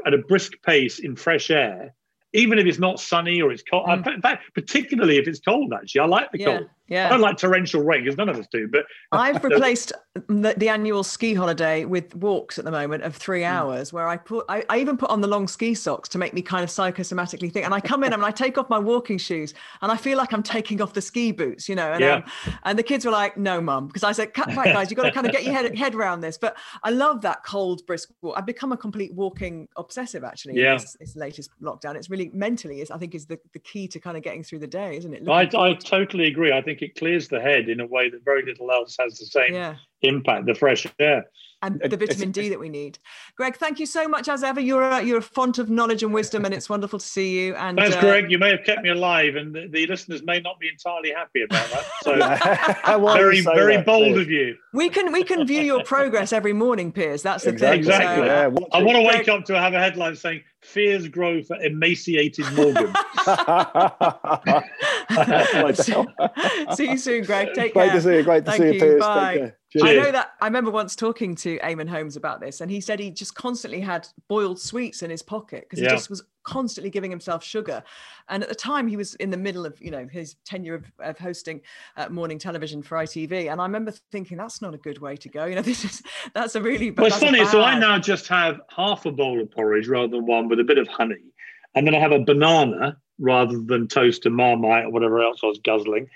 [0.05, 1.93] at a brisk pace in fresh air
[2.35, 3.87] even if it's not sunny or it's cold.
[3.87, 4.15] Mm.
[4.15, 6.45] In fact, particularly if it's cold, actually, I like the yeah.
[6.45, 6.69] cold.
[6.87, 7.07] Yeah.
[7.07, 8.67] I don't like torrential rain because none of us do.
[8.67, 13.41] But I've replaced the, the, annual ski holiday with walks at the moment of three
[13.41, 13.47] hmm.
[13.47, 16.33] hours, where I put I, I, even put on the long ski socks to make
[16.33, 17.65] me kind of psychosomatically think.
[17.65, 20.31] And I come in and I take off my walking shoes, and I feel like
[20.31, 21.91] I'm taking off the ski boots, you know.
[21.91, 22.15] And yeah.
[22.15, 22.23] um,
[22.63, 24.91] and the kids were like, "No, mum," because I said, "Cut back, guys.
[24.91, 27.43] You've got to kind of get your head head around this." But I love that
[27.43, 28.35] cold, brisk walk.
[28.37, 30.55] I've become a complete walking obsessive actually.
[30.55, 30.73] Yeah.
[30.73, 33.99] This, this latest lockdown, it's really mentally is I think is the, the key to
[33.99, 35.27] kind of getting through the day, isn't it?
[35.27, 36.51] I, I totally agree.
[36.51, 39.17] I think it clears the head head in a way that very little else has
[39.17, 39.75] the same yeah.
[40.01, 40.45] impact.
[40.45, 41.25] The fresh air
[41.61, 42.99] and the vitamin D that we need.
[43.37, 44.59] Greg, thank you so much as ever.
[44.59, 47.55] You're a, you're a font of knowledge and wisdom, and it's wonderful to see you.
[47.55, 48.29] And thanks, uh, Greg.
[48.29, 51.43] You may have kept me alive, and the, the, listeners may not be entirely happy
[51.43, 51.85] about that.
[52.01, 52.15] So
[53.13, 54.21] very very that, bold please.
[54.21, 54.57] of you.
[54.73, 57.23] We can we can view your progress every morning, Piers.
[57.23, 57.83] That's the exactly.
[57.83, 57.91] thing.
[57.91, 58.27] Exactly.
[58.27, 61.41] So, yeah, I want to wake Greg, up to have a headline saying "Fears grow
[61.41, 62.93] for emaciated Morgan."
[66.75, 67.53] see you soon, Greg.
[67.53, 67.95] Take Great care.
[67.95, 68.23] to see you.
[68.23, 68.99] Great to Thank see you, Piers.
[68.99, 69.53] Bye.
[69.83, 72.99] I know that I remember once talking to Eamonn Holmes about this, and he said
[72.99, 75.89] he just constantly had boiled sweets in his pocket because yeah.
[75.89, 77.83] he just was constantly giving himself sugar.
[78.29, 80.85] And at the time, he was in the middle of you know his tenure of,
[80.99, 81.61] of hosting
[81.97, 85.29] uh, morning television for ITV, and I remember thinking that's not a good way to
[85.29, 85.45] go.
[85.45, 86.03] You know, this is
[86.33, 87.07] that's a really well.
[87.07, 87.39] It's funny.
[87.39, 87.51] Bad...
[87.51, 90.63] So I now just have half a bowl of porridge rather than one with a
[90.63, 91.33] bit of honey,
[91.73, 95.47] and then I have a banana rather than toast and marmite or whatever else I
[95.47, 96.07] was guzzling.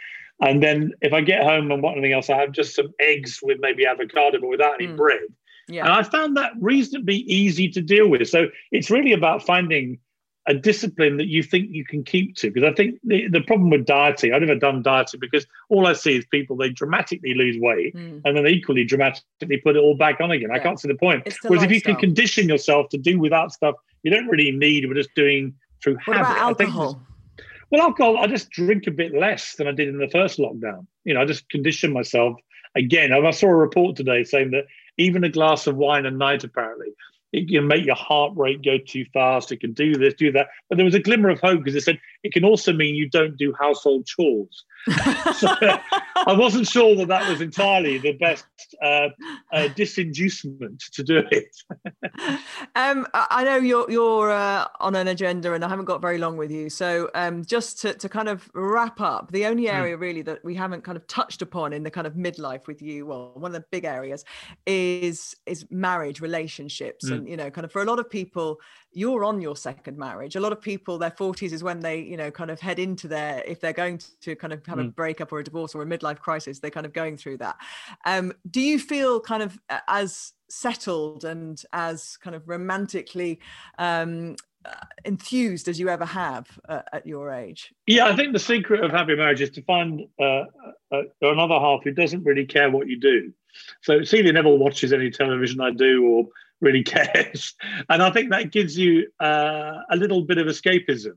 [0.42, 3.40] And then if I get home and want anything else, I have just some eggs
[3.42, 4.98] with maybe avocado, but without any mm.
[4.98, 5.22] bread.
[5.68, 5.84] Yeah.
[5.84, 8.28] And I found that reasonably easy to deal with.
[8.28, 10.00] So it's really about finding
[10.48, 12.50] a discipline that you think you can keep to.
[12.50, 15.94] Because I think the, the problem with dieting, I've never done dieting because all I
[15.94, 18.22] see is people, they dramatically lose weight mm.
[18.24, 20.50] and then they equally dramatically put it all back on again.
[20.50, 20.56] Yeah.
[20.56, 21.24] I can't see the point.
[21.44, 21.64] Whereas lifestyle.
[21.66, 25.14] if you can condition yourself to do without stuff you don't really need, we're just
[25.16, 26.32] doing through what habit.
[26.32, 27.02] About alcohol?
[27.72, 30.88] Well, alcohol, I just drink a bit less than I did in the first lockdown.
[31.04, 32.40] You know, I just condition myself
[32.76, 33.14] again.
[33.14, 34.66] I saw a report today saying that
[34.98, 36.88] even a glass of wine a night, apparently,
[37.32, 39.52] it can make your heart rate go too fast.
[39.52, 40.48] It can do this, do that.
[40.68, 43.08] But there was a glimmer of hope because it said it can also mean you
[43.08, 44.66] don't do household chores.
[45.36, 45.48] So
[46.16, 48.46] I wasn't sure that that was entirely the best
[48.82, 49.10] uh,
[49.54, 51.56] uh, disinducement to do it.
[52.76, 56.38] um, I know you're you're uh, on an agenda, and I haven't got very long
[56.38, 56.70] with you.
[56.70, 59.76] So um, just to, to kind of wrap up, the only hmm.
[59.76, 62.82] area really that we haven't kind of touched upon in the kind of midlife with
[62.82, 64.24] you, well, one of the big areas
[64.66, 67.14] is is marriage, relationships, mm.
[67.14, 68.60] and you know, kind of for a lot of people,
[68.92, 70.36] you're on your second marriage.
[70.36, 73.08] A lot of people, their 40s is when they, you know, kind of head into
[73.08, 74.88] their if they're going to kind of have mm.
[74.88, 77.56] a breakup or a divorce or a midlife crisis, they're kind of going through that.
[78.06, 83.40] Um, do you feel kind of as settled and as kind of romantically
[83.78, 84.36] um,
[84.66, 84.74] uh,
[85.06, 87.74] enthused as you ever have uh, at your age?
[87.86, 90.46] Yeah, I think the secret of happy marriage is to find uh,
[90.92, 93.32] uh, another half who doesn't really care what you do.
[93.82, 96.26] So Celia never watches any television I do or
[96.62, 97.56] really cares,
[97.90, 101.14] and I think that gives you uh, a little bit of escapism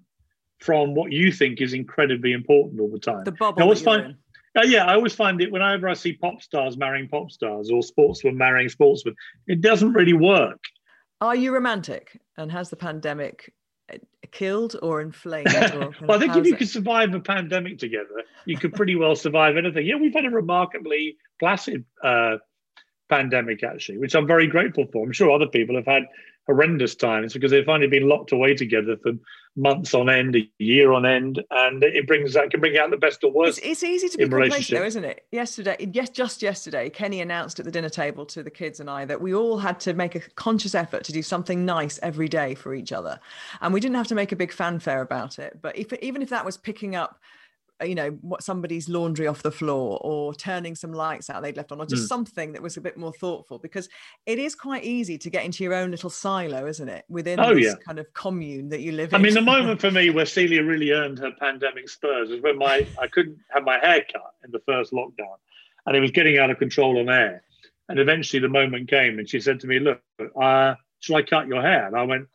[0.63, 3.25] from what you think is incredibly important all the time.
[3.25, 3.61] The bubble.
[3.61, 4.15] I always find,
[4.57, 7.83] uh, yeah, I always find it whenever I see pop stars marrying pop stars or
[7.83, 9.17] sportsmen marrying sportsmen,
[9.49, 10.61] it doesn't really work.
[11.21, 12.21] Are you romantic?
[12.37, 13.53] And has the pandemic
[13.93, 13.99] uh,
[14.31, 15.49] killed or inflamed?
[15.75, 16.59] Or well, I think if you it?
[16.59, 19.87] could survive a pandemic together, you could pretty well survive anything.
[19.87, 22.37] Yeah, we've had a remarkably placid uh,
[23.13, 25.05] pandemic, actually, which I'm very grateful for.
[25.05, 26.05] I'm sure other people have had
[26.47, 29.13] horrendous times because they've finally been locked away together for
[29.55, 32.97] months on end, a year on end, and it brings that can bring out the
[32.97, 33.59] best or worst.
[33.59, 35.27] It's, it's easy to be complacent, though, isn't it?
[35.31, 39.05] Yesterday, yes, just yesterday, Kenny announced at the dinner table to the kids and I
[39.05, 42.55] that we all had to make a conscious effort to do something nice every day
[42.55, 43.21] for each other,
[43.61, 45.59] and we didn't have to make a big fanfare about it.
[45.61, 47.21] But if even if that was picking up
[47.83, 51.73] you know what somebody's laundry off the floor or turning some lights out they'd left
[51.73, 52.09] on or just mm.
[52.09, 53.89] something that was a bit more thoughtful because
[54.27, 57.55] it is quite easy to get into your own little silo isn't it within oh,
[57.55, 57.75] this yeah.
[57.85, 59.15] kind of commune that you live in.
[59.15, 62.59] i mean the moment for me where celia really earned her pandemic spurs was when
[62.59, 65.37] my i couldn't have my hair cut in the first lockdown
[65.87, 67.43] and it was getting out of control on air.
[67.89, 70.01] And eventually the moment came and she said to me look
[70.41, 71.87] uh, shall i cut your hair?
[71.87, 72.29] And i went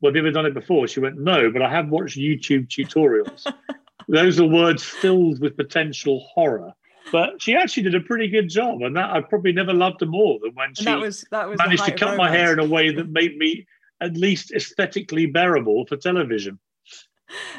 [0.00, 0.86] well have you ever done it before?
[0.86, 3.52] She went no but i have watched youtube tutorials
[4.08, 6.72] those are words filled with potential horror.
[7.10, 10.06] But she actually did a pretty good job, and that I probably never loved her
[10.06, 12.66] more than when she that was, that was managed to cut my hair in a
[12.66, 13.66] way that made me
[14.00, 16.58] at least aesthetically bearable for television.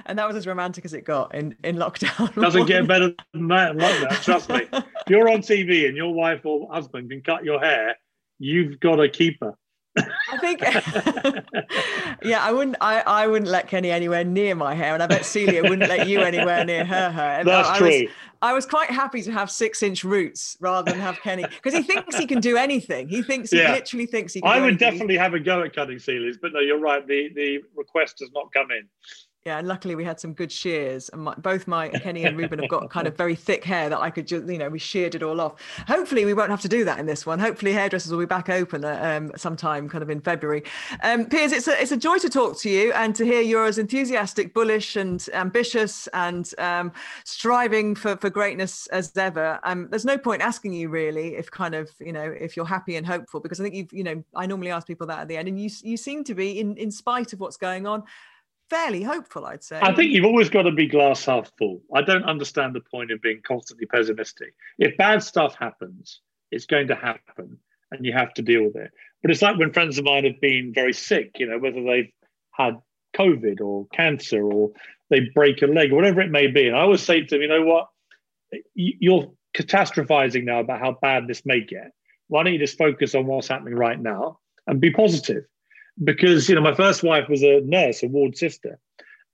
[0.05, 2.33] And that was as romantic as it got in, in lockdown.
[2.35, 4.67] Doesn't get better than that lockdown, trust me.
[4.71, 7.95] If you're on TV and your wife or husband can cut your hair,
[8.39, 9.55] you've got a keeper.
[9.95, 10.61] I think,
[12.23, 12.77] yeah, I wouldn't.
[12.81, 16.07] I, I wouldn't let Kenny anywhere near my hair, and I bet Celia wouldn't let
[16.07, 17.43] you anywhere near her hair.
[17.43, 17.87] That's I, true.
[17.87, 18.09] I was,
[18.41, 22.17] I was quite happy to have six-inch roots rather than have Kenny because he thinks
[22.17, 23.07] he can do anything.
[23.07, 23.71] He thinks he yeah.
[23.71, 24.41] literally thinks he.
[24.41, 24.91] can I would anything.
[24.91, 27.05] definitely have a go at cutting Celia's, but no, you're right.
[27.07, 28.87] The the request has not come in
[29.45, 32.59] yeah, and luckily we had some good shears, and my, both my Kenny and Reuben
[32.59, 35.15] have got kind of very thick hair that I could just, you know, we sheared
[35.15, 35.55] it all off.
[35.85, 37.39] Hopefully, we won't have to do that in this one.
[37.39, 40.63] Hopefully, hairdressers will be back open uh, um, sometime, kind of in February.
[41.03, 43.65] Um, Piers, it's a it's a joy to talk to you and to hear you're
[43.65, 46.93] as enthusiastic, bullish, and ambitious, and um,
[47.25, 49.59] striving for for greatness as ever.
[49.65, 52.95] Um, there's no point asking you really if kind of you know if you're happy
[52.95, 55.35] and hopeful because I think you've you know I normally ask people that at the
[55.35, 58.03] end, and you you seem to be in in spite of what's going on
[58.69, 59.79] fairly hopeful, I'd say.
[59.81, 61.81] I think you've always got to be glass half full.
[61.93, 64.53] I don't understand the point of being constantly pessimistic.
[64.77, 67.57] If bad stuff happens, it's going to happen
[67.91, 68.91] and you have to deal with it.
[69.21, 72.11] But it's like when friends of mine have been very sick, you know, whether they've
[72.51, 72.77] had
[73.15, 74.71] COVID or cancer or
[75.09, 76.67] they break a leg or whatever it may be.
[76.67, 77.87] And I always say to them, you know what?
[78.75, 81.91] You're catastrophizing now about how bad this may get.
[82.27, 85.43] Why don't you just focus on what's happening right now and be positive?
[86.01, 88.79] Because you know my first wife was a nurse, a ward sister,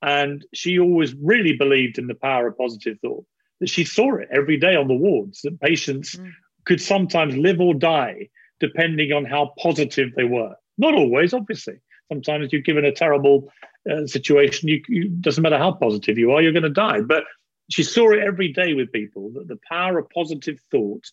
[0.02, 3.26] and she always really believed in the power of positive thought.
[3.60, 6.32] That she saw it every day on the wards that patients mm.
[6.66, 8.30] could sometimes live or die
[8.60, 10.56] depending on how positive they were.
[10.78, 11.76] Not always, obviously.
[12.10, 13.52] Sometimes you're given a terrible
[13.90, 14.70] uh, situation.
[14.70, 17.02] You, you doesn't matter how positive you are, you're going to die.
[17.02, 17.24] But
[17.70, 21.06] she saw it every day with people that the power of positive thought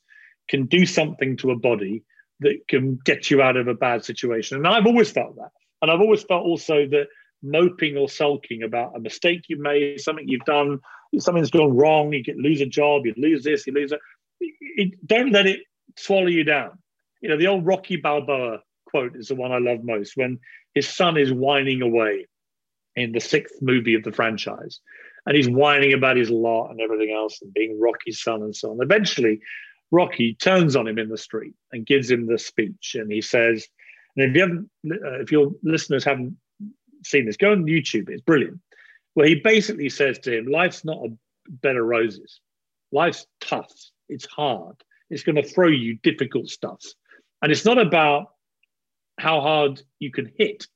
[0.49, 2.03] can do something to a body
[2.41, 4.59] that can get you out of a bad situation.
[4.59, 5.51] And I've always felt that.
[5.83, 7.07] And I've always felt also that
[7.43, 10.81] moping or sulking about a mistake you made, something you've done,
[11.19, 14.01] something's gone wrong, you get lose a job, you lose this, you lose that.
[14.41, 15.61] It, don't let it
[15.97, 16.79] swallow you down.
[17.21, 20.39] You know, the old Rocky Balboa quote is the one I love most when
[20.75, 22.27] his son is whining away
[22.95, 24.81] in the sixth movie of the franchise.
[25.27, 28.71] And he's whining about his lot and everything else and being Rocky's son and so
[28.71, 28.79] on.
[28.81, 29.41] Eventually,
[29.91, 33.67] Rocky turns on him in the street and gives him the speech, and he says,
[34.17, 36.37] and if you haven't, uh, if your listeners haven't
[37.05, 38.09] seen this, go on YouTube.
[38.09, 38.61] It's brilliant.
[39.15, 41.17] Where he basically says to him, "Life's not a
[41.49, 42.41] bed of roses.
[42.93, 43.73] life's tough,
[44.09, 44.77] it's hard,
[45.11, 46.83] it's going to throw you difficult stuff.
[47.43, 48.33] And it's not about
[49.19, 50.67] how hard you can hit,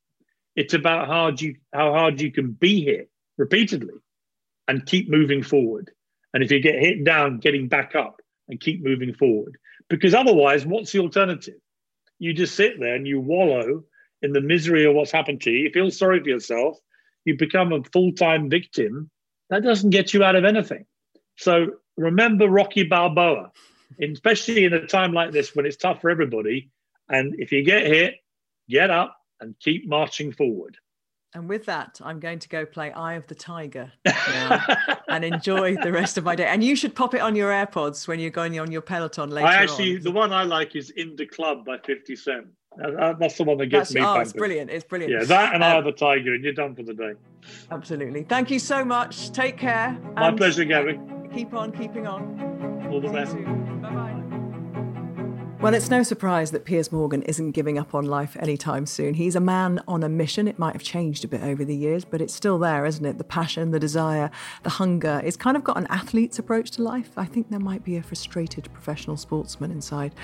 [0.57, 3.95] it's about hard you, how hard you can be hit repeatedly
[4.69, 5.91] and keep moving forward.
[6.35, 8.21] And if you get hit down, getting back up
[8.51, 9.57] and keep moving forward.
[9.89, 11.59] Because otherwise, what's the alternative?
[12.19, 13.85] You just sit there and you wallow
[14.23, 15.65] in the misery of what's happened to you.
[15.65, 16.79] You feel sorry for yourself.
[17.25, 19.11] You become a full time victim.
[19.49, 20.87] That doesn't get you out of anything.
[21.37, 23.51] So remember Rocky Balboa,
[24.01, 26.71] especially in a time like this when it's tough for everybody.
[27.09, 28.15] And if you get hit,
[28.69, 30.77] get up and keep marching forward.
[31.33, 33.93] And with that, I'm going to go play Eye of the Tiger
[35.09, 36.47] and enjoy the rest of my day.
[36.47, 39.47] And you should pop it on your AirPods when you're going on your Peloton later.
[39.47, 40.03] I actually, on.
[40.03, 42.47] the one I like is In the Club by 50 Cent.
[42.77, 44.01] That's the one that gets That's, me.
[44.01, 44.23] Oh, pumping.
[44.23, 44.71] it's brilliant.
[44.71, 45.13] It's brilliant.
[45.13, 47.13] Yeah, that and Um, Eye of the Tiger, and you're done for the day.
[47.71, 48.25] Absolutely.
[48.25, 49.31] Thank you so much.
[49.31, 49.97] Take care.
[50.17, 50.99] My pleasure, Gary.
[51.33, 52.89] Keep on keeping on.
[52.91, 53.37] All the See best.
[55.61, 59.13] Well, it's no surprise that Piers Morgan isn't giving up on life anytime soon.
[59.13, 60.49] He's a man on a mission.
[60.49, 63.19] It might have changed a bit over the years, but it's still there, isn't it?
[63.19, 64.31] The passion, the desire,
[64.63, 65.21] the hunger.
[65.23, 67.11] It's kind of got an athlete's approach to life.
[67.19, 70.15] I think there might be a frustrated professional sportsman inside.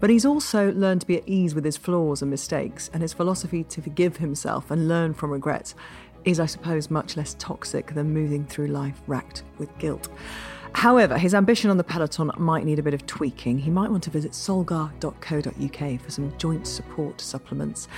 [0.00, 3.12] But he's also learned to be at ease with his flaws and mistakes, and his
[3.12, 5.76] philosophy to forgive himself and learn from regrets
[6.24, 10.08] is, I suppose, much less toxic than moving through life racked with guilt.
[10.72, 13.58] However, his ambition on the peloton might need a bit of tweaking.
[13.58, 17.88] He might want to visit solgar.co.uk for some joint support supplements.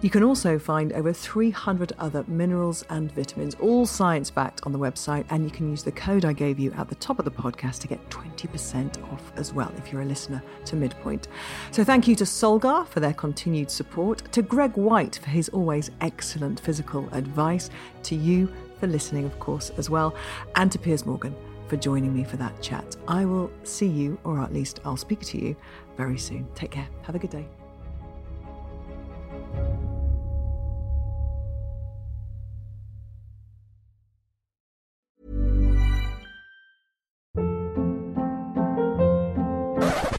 [0.00, 4.78] You can also find over 300 other minerals and vitamins, all science backed, on the
[4.78, 7.32] website, and you can use the code I gave you at the top of the
[7.32, 11.26] podcast to get 20% off as well if you're a listener to Midpoint.
[11.72, 15.90] So thank you to Solgar for their continued support, to Greg Whyte for his always
[16.00, 17.68] excellent physical advice,
[18.04, 20.14] to you for listening, of course, as well,
[20.54, 21.34] and to Piers Morgan
[21.68, 22.96] for joining me for that chat.
[23.06, 25.56] I will see you, or at least I'll speak to you
[25.96, 26.48] very soon.
[26.54, 26.88] Take care.
[27.02, 27.46] Have a good day.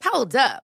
[0.03, 0.68] Hold up.